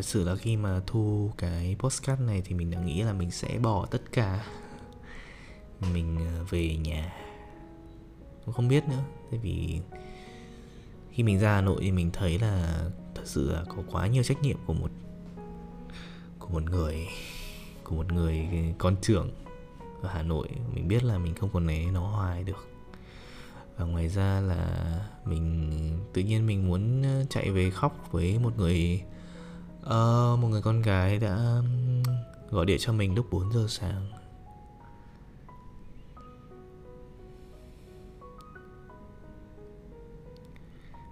thật 0.00 0.06
sự 0.06 0.24
là 0.24 0.36
khi 0.36 0.56
mà 0.56 0.80
thu 0.86 1.30
cái 1.38 1.76
postcard 1.78 2.22
này 2.22 2.42
thì 2.44 2.54
mình 2.54 2.70
đã 2.70 2.80
nghĩ 2.80 3.02
là 3.02 3.12
mình 3.12 3.30
sẽ 3.30 3.58
bỏ 3.58 3.86
tất 3.86 4.02
cả 4.12 4.44
mình 5.92 6.16
ờ, 6.16 6.44
về 6.50 6.76
nhà. 6.76 7.12
Cũng 8.44 8.54
không 8.54 8.68
biết 8.68 8.84
nữa, 8.88 9.04
tại 9.30 9.40
vì 9.42 9.80
khi 11.12 11.22
mình 11.22 11.38
ra 11.38 11.54
hà 11.54 11.60
nội 11.60 11.76
thì 11.80 11.92
mình 11.92 12.10
thấy 12.12 12.38
là 12.38 12.84
thật 13.14 13.22
sự 13.24 13.52
là 13.52 13.64
có 13.68 13.82
quá 13.92 14.06
nhiều 14.06 14.22
trách 14.22 14.42
nhiệm 14.42 14.56
của 14.66 14.72
một 14.72 14.90
của 16.38 16.48
một 16.48 16.62
người, 16.62 17.06
của 17.84 17.96
một 17.96 18.12
người 18.12 18.48
con 18.78 18.96
trưởng 19.02 19.30
ở 20.02 20.08
Hà 20.12 20.22
Nội. 20.22 20.48
Mình 20.74 20.88
biết 20.88 21.04
là 21.04 21.18
mình 21.18 21.34
không 21.34 21.50
còn 21.52 21.66
né 21.66 21.90
nó 21.90 22.00
hoài 22.00 22.44
được. 22.44 22.68
Và 23.76 23.84
ngoài 23.84 24.08
ra 24.08 24.40
là 24.40 24.94
mình, 25.24 25.70
tự 26.12 26.22
nhiên 26.22 26.46
mình 26.46 26.68
muốn 26.68 27.02
ờ, 27.02 27.24
chạy 27.30 27.50
về 27.50 27.70
khóc 27.70 28.08
với 28.10 28.38
một 28.38 28.58
người 28.58 29.02
Ờ, 29.82 30.36
một 30.40 30.48
người 30.48 30.62
con 30.62 30.82
gái 30.82 31.18
đã 31.18 31.62
gọi 32.50 32.66
điện 32.66 32.78
cho 32.80 32.92
mình 32.92 33.14
lúc 33.14 33.26
4 33.30 33.52
giờ 33.52 33.66
sáng. 33.68 34.10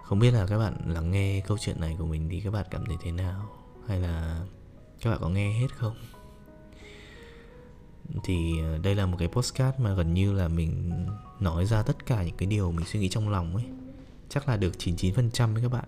Không 0.03 0.19
biết 0.19 0.31
là 0.31 0.47
các 0.47 0.57
bạn 0.57 0.93
lắng 0.93 1.11
nghe 1.11 1.41
câu 1.47 1.57
chuyện 1.57 1.81
này 1.81 1.95
của 1.99 2.05
mình 2.05 2.29
thì 2.29 2.41
các 2.41 2.51
bạn 2.51 2.65
cảm 2.71 2.85
thấy 2.85 2.97
thế 3.01 3.11
nào? 3.11 3.49
Hay 3.87 3.99
là 3.99 4.41
các 5.01 5.09
bạn 5.09 5.19
có 5.21 5.29
nghe 5.29 5.53
hết 5.59 5.67
không? 5.75 5.95
Thì 8.23 8.61
ờ, 8.61 8.77
đây 8.77 8.95
là 8.95 9.05
một 9.05 9.17
cái 9.19 9.27
postcard 9.27 9.79
mà 9.79 9.93
gần 9.93 10.13
như 10.13 10.33
là 10.33 10.47
mình 10.47 10.91
nói 11.39 11.65
ra 11.65 11.81
tất 11.81 12.05
cả 12.05 12.23
những 12.23 12.37
cái 12.37 12.47
điều 12.47 12.71
mình 12.71 12.85
suy 12.85 12.99
nghĩ 12.99 13.09
trong 13.09 13.29
lòng 13.29 13.55
ấy. 13.55 13.65
Chắc 14.29 14.49
là 14.49 14.57
được 14.57 14.73
99% 14.77 15.53
với 15.53 15.63
các 15.63 15.71
bạn. 15.71 15.85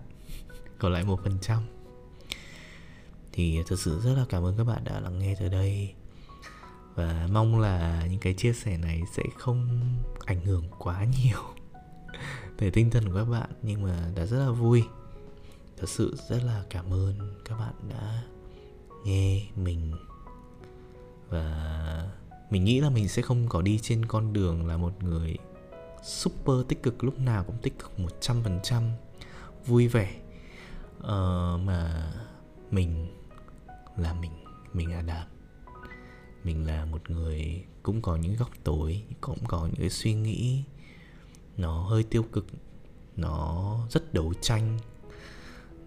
Còn 0.78 0.92
lại 0.92 1.04
một 1.04 1.20
phần 1.24 1.38
trăm 1.40 1.62
thì 3.32 3.62
thật 3.66 3.78
sự 3.78 4.00
rất 4.00 4.14
là 4.14 4.24
cảm 4.28 4.44
ơn 4.44 4.56
các 4.56 4.64
bạn 4.64 4.84
đã 4.84 5.00
lắng 5.00 5.18
nghe 5.18 5.34
tới 5.34 5.48
đây. 5.48 5.94
Và 6.94 7.28
mong 7.32 7.60
là 7.60 8.06
những 8.10 8.20
cái 8.20 8.34
chia 8.34 8.52
sẻ 8.52 8.76
này 8.76 9.02
sẽ 9.12 9.22
không 9.38 9.80
ảnh 10.24 10.40
hưởng 10.40 10.64
quá 10.78 11.04
nhiều 11.04 11.38
về 12.58 12.70
tinh 12.70 12.90
thần 12.90 13.08
của 13.08 13.14
các 13.14 13.24
bạn. 13.24 13.50
Nhưng 13.62 13.82
mà 13.82 14.10
đã 14.14 14.26
rất 14.26 14.38
là 14.38 14.50
vui. 14.50 14.84
Thật 15.76 15.88
sự 15.88 16.16
rất 16.28 16.42
là 16.44 16.64
cảm 16.70 16.92
ơn 16.92 17.34
các 17.44 17.58
bạn 17.58 17.74
đã 17.88 18.22
nghe 19.04 19.42
mình. 19.56 19.92
Và 21.28 22.10
mình 22.50 22.64
nghĩ 22.64 22.80
là 22.80 22.90
mình 22.90 23.08
sẽ 23.08 23.22
không 23.22 23.48
có 23.48 23.62
đi 23.62 23.78
trên 23.82 24.04
con 24.04 24.32
đường 24.32 24.66
là 24.66 24.76
một 24.76 25.02
người 25.02 25.36
super 26.04 26.56
tích 26.68 26.82
cực 26.82 27.04
lúc 27.04 27.18
nào 27.18 27.44
cũng 27.44 27.56
tích 27.62 27.78
cực 27.78 27.90
100% 28.20 28.90
vui 29.66 29.88
vẻ. 29.88 30.14
Uh, 30.98 31.60
mà 31.60 32.12
mình 32.70 33.21
là 33.96 34.14
mình 34.14 34.32
mình 34.72 34.90
là 34.90 35.02
đạt 35.02 35.26
mình 36.44 36.66
là 36.66 36.84
một 36.84 37.10
người 37.10 37.64
cũng 37.82 38.02
có 38.02 38.16
những 38.16 38.36
góc 38.36 38.50
tối, 38.64 39.02
cũng 39.20 39.38
có 39.48 39.66
những 39.66 39.80
cái 39.80 39.90
suy 39.90 40.14
nghĩ. 40.14 40.64
Nó 41.56 41.82
hơi 41.82 42.02
tiêu 42.02 42.22
cực, 42.22 42.46
nó 43.16 43.78
rất 43.90 44.14
đấu 44.14 44.34
tranh, 44.40 44.78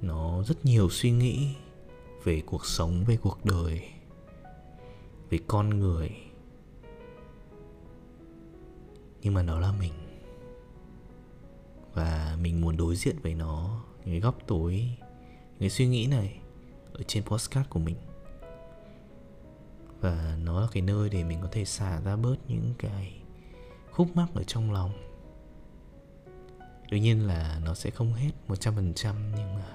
nó 0.02 0.44
rất 0.44 0.66
nhiều 0.66 0.90
suy 0.90 1.12
nghĩ 1.12 1.56
về 2.24 2.42
cuộc 2.46 2.66
sống, 2.66 3.04
về 3.08 3.18
cuộc 3.18 3.46
đời, 3.46 3.84
về 5.30 5.40
con 5.48 5.70
người. 5.70 6.10
Nhưng 9.22 9.34
mà 9.34 9.44
nó 9.44 9.60
là 9.60 9.72
mình. 9.72 9.94
Và 11.94 12.38
mình 12.42 12.62
muốn 12.62 12.78
đối 12.78 12.96
diện 12.96 13.16
với 13.22 13.34
nó, 13.34 13.84
những 13.98 14.14
cái 14.14 14.20
góc 14.20 14.38
tối, 14.48 14.74
những 15.50 15.60
cái 15.60 15.70
suy 15.70 15.88
nghĩ 15.88 16.08
này 16.08 16.40
ở 16.98 17.04
trên 17.08 17.24
postcard 17.24 17.70
của 17.70 17.80
mình. 17.80 17.96
Và 20.02 20.38
nó 20.44 20.62
là 20.62 20.68
cái 20.72 20.82
nơi 20.82 21.10
để 21.10 21.24
mình 21.24 21.40
có 21.42 21.48
thể 21.52 21.66
xả 21.66 22.02
ra 22.02 22.16
bớt 22.16 22.36
những 22.48 22.74
cái 22.78 23.22
khúc 23.92 24.16
mắc 24.16 24.30
ở 24.34 24.44
trong 24.44 24.72
lòng. 24.72 24.92
Đương 26.92 27.02
nhiên 27.02 27.28
là 27.28 27.60
nó 27.66 27.74
sẽ 27.74 27.90
không 27.90 28.14
hết 28.14 28.32
100% 28.48 29.16
nhưng 29.36 29.56
mà 29.56 29.68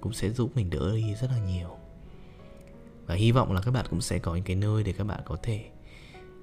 cũng 0.00 0.12
sẽ 0.12 0.30
giúp 0.30 0.50
mình 0.54 0.70
đỡ 0.70 0.96
đi 0.96 1.14
rất 1.14 1.30
là 1.30 1.38
nhiều. 1.38 1.76
Và 3.06 3.14
hy 3.14 3.32
vọng 3.32 3.52
là 3.52 3.60
các 3.60 3.70
bạn 3.70 3.86
cũng 3.90 4.00
sẽ 4.00 4.18
có 4.18 4.34
những 4.34 4.44
cái 4.44 4.56
nơi 4.56 4.82
để 4.82 4.92
các 4.92 5.04
bạn 5.04 5.20
có 5.24 5.36
thể 5.42 5.70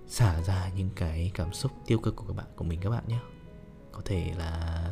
xả 0.08 0.41
ra 0.41 0.72
những 0.76 0.89
cái 0.96 1.32
cảm 1.34 1.54
xúc 1.54 1.72
tiêu 1.88 2.00
cực 2.00 2.15
của 2.15 2.26
các 2.28 2.36
bạn, 2.36 2.46
của 2.56 2.63
mình 2.63 2.80
các 2.82 2.89
bạn 2.89 3.04
nhé. 3.08 3.19
Có 3.91 4.02
thể 4.06 4.34
là 4.38 4.84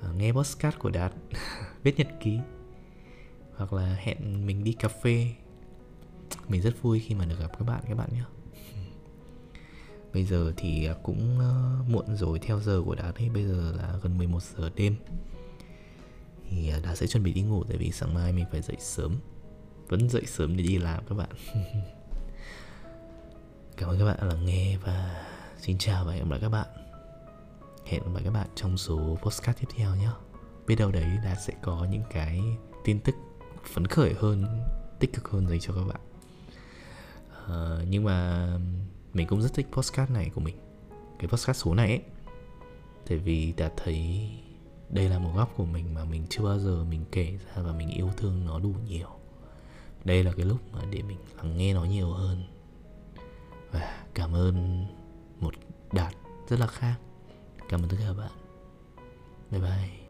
ờ, 0.00 0.12
nghe 0.12 0.32
podcast 0.32 0.78
của 0.78 0.90
đạt, 0.90 1.12
viết 1.82 1.98
nhật 1.98 2.08
ký 2.20 2.40
hoặc 3.56 3.72
là 3.72 3.96
hẹn 4.00 4.46
mình 4.46 4.64
đi 4.64 4.72
cà 4.72 4.88
phê. 4.88 5.26
Mình 6.48 6.62
rất 6.62 6.82
vui 6.82 7.00
khi 7.00 7.14
mà 7.14 7.24
được 7.24 7.38
gặp 7.38 7.58
các 7.58 7.64
bạn 7.64 7.84
các 7.88 7.94
bạn 7.94 8.08
nhé. 8.12 8.24
Bây 10.12 10.24
giờ 10.24 10.52
thì 10.56 10.86
à, 10.86 10.94
cũng 11.02 11.38
ờ, 11.38 11.82
muộn 11.88 12.16
rồi, 12.16 12.38
theo 12.38 12.60
giờ 12.60 12.82
của 12.86 12.94
đạt 12.94 13.14
ấy, 13.14 13.28
bây 13.28 13.44
giờ 13.44 13.72
là 13.76 13.98
gần 14.02 14.18
11 14.18 14.42
giờ 14.42 14.70
đêm. 14.76 14.96
Thì 16.48 16.70
à, 16.70 16.76
đá 16.76 16.88
đạt 16.88 16.98
sẽ 16.98 17.06
chuẩn 17.06 17.22
bị 17.22 17.32
đi 17.32 17.42
ngủ 17.42 17.64
tại 17.64 17.76
vì 17.76 17.90
sáng 17.90 18.14
mai 18.14 18.32
mình 18.32 18.44
phải 18.50 18.62
dậy 18.62 18.76
sớm. 18.80 19.16
Vẫn 19.88 20.08
dậy 20.08 20.22
sớm 20.26 20.56
để 20.56 20.62
đi 20.62 20.78
làm 20.78 21.04
các 21.08 21.14
bạn. 21.14 21.30
Cảm 23.76 23.90
ơn 23.90 23.98
các 23.98 24.04
bạn 24.04 24.16
đã 24.20 24.26
lắng 24.26 24.44
nghe 24.44 24.76
và 24.76 25.26
xin 25.58 25.78
chào 25.78 26.04
và 26.04 26.12
hẹn 26.12 26.22
gặp 26.22 26.30
lại 26.30 26.40
các 26.40 26.48
bạn. 26.48 26.66
Hẹn 27.86 28.02
gặp 28.02 28.10
lại 28.14 28.22
các 28.24 28.30
bạn 28.30 28.48
trong 28.54 28.78
số 28.78 29.18
postcard 29.22 29.58
tiếp 29.60 29.68
theo 29.76 29.96
nhé. 29.96 30.08
Biết 30.66 30.76
đâu 30.76 30.90
đấy 30.90 31.18
đạt 31.24 31.38
sẽ 31.46 31.52
có 31.62 31.86
những 31.90 32.02
cái 32.10 32.40
tin 32.84 33.00
tức 33.00 33.14
phấn 33.66 33.86
khởi 33.86 34.14
hơn 34.14 34.62
tích 34.98 35.12
cực 35.12 35.28
hơn 35.28 35.48
dành 35.48 35.60
cho 35.60 35.74
các 35.74 35.84
bạn. 35.84 36.00
Uh, 37.44 37.88
nhưng 37.88 38.04
mà 38.04 38.48
mình 39.12 39.26
cũng 39.26 39.42
rất 39.42 39.54
thích 39.54 39.66
postcard 39.72 40.12
này 40.12 40.30
của 40.34 40.40
mình. 40.40 40.56
Cái 41.18 41.28
postcard 41.28 41.60
số 41.60 41.74
này 41.74 41.88
ấy. 41.88 42.02
Tại 43.08 43.18
vì 43.18 43.52
đã 43.56 43.70
thấy 43.76 44.30
đây 44.90 45.08
là 45.08 45.18
một 45.18 45.32
góc 45.36 45.52
của 45.56 45.64
mình 45.64 45.94
mà 45.94 46.04
mình 46.04 46.26
chưa 46.30 46.42
bao 46.42 46.58
giờ 46.58 46.84
mình 46.84 47.04
kể 47.12 47.38
ra 47.46 47.62
và 47.62 47.72
mình 47.72 47.90
yêu 47.90 48.10
thương 48.16 48.44
nó 48.46 48.58
đủ 48.58 48.74
nhiều. 48.86 49.08
Đây 50.04 50.24
là 50.24 50.32
cái 50.36 50.44
lúc 50.44 50.58
mà 50.72 50.80
để 50.90 51.02
mình 51.02 51.18
lắng 51.36 51.56
nghe 51.56 51.74
nó 51.74 51.84
nhiều 51.84 52.10
hơn. 52.10 52.44
Và 53.70 54.04
cảm 54.14 54.34
ơn 54.34 54.86
một 55.40 55.54
đạt 55.92 56.14
rất 56.48 56.60
là 56.60 56.66
khác. 56.66 56.94
Cảm 57.68 57.82
ơn 57.82 57.88
tất 57.88 57.96
cả 58.00 58.04
các 58.08 58.14
bạn. 58.14 58.32
Bye 59.50 59.60
bye. 59.60 60.03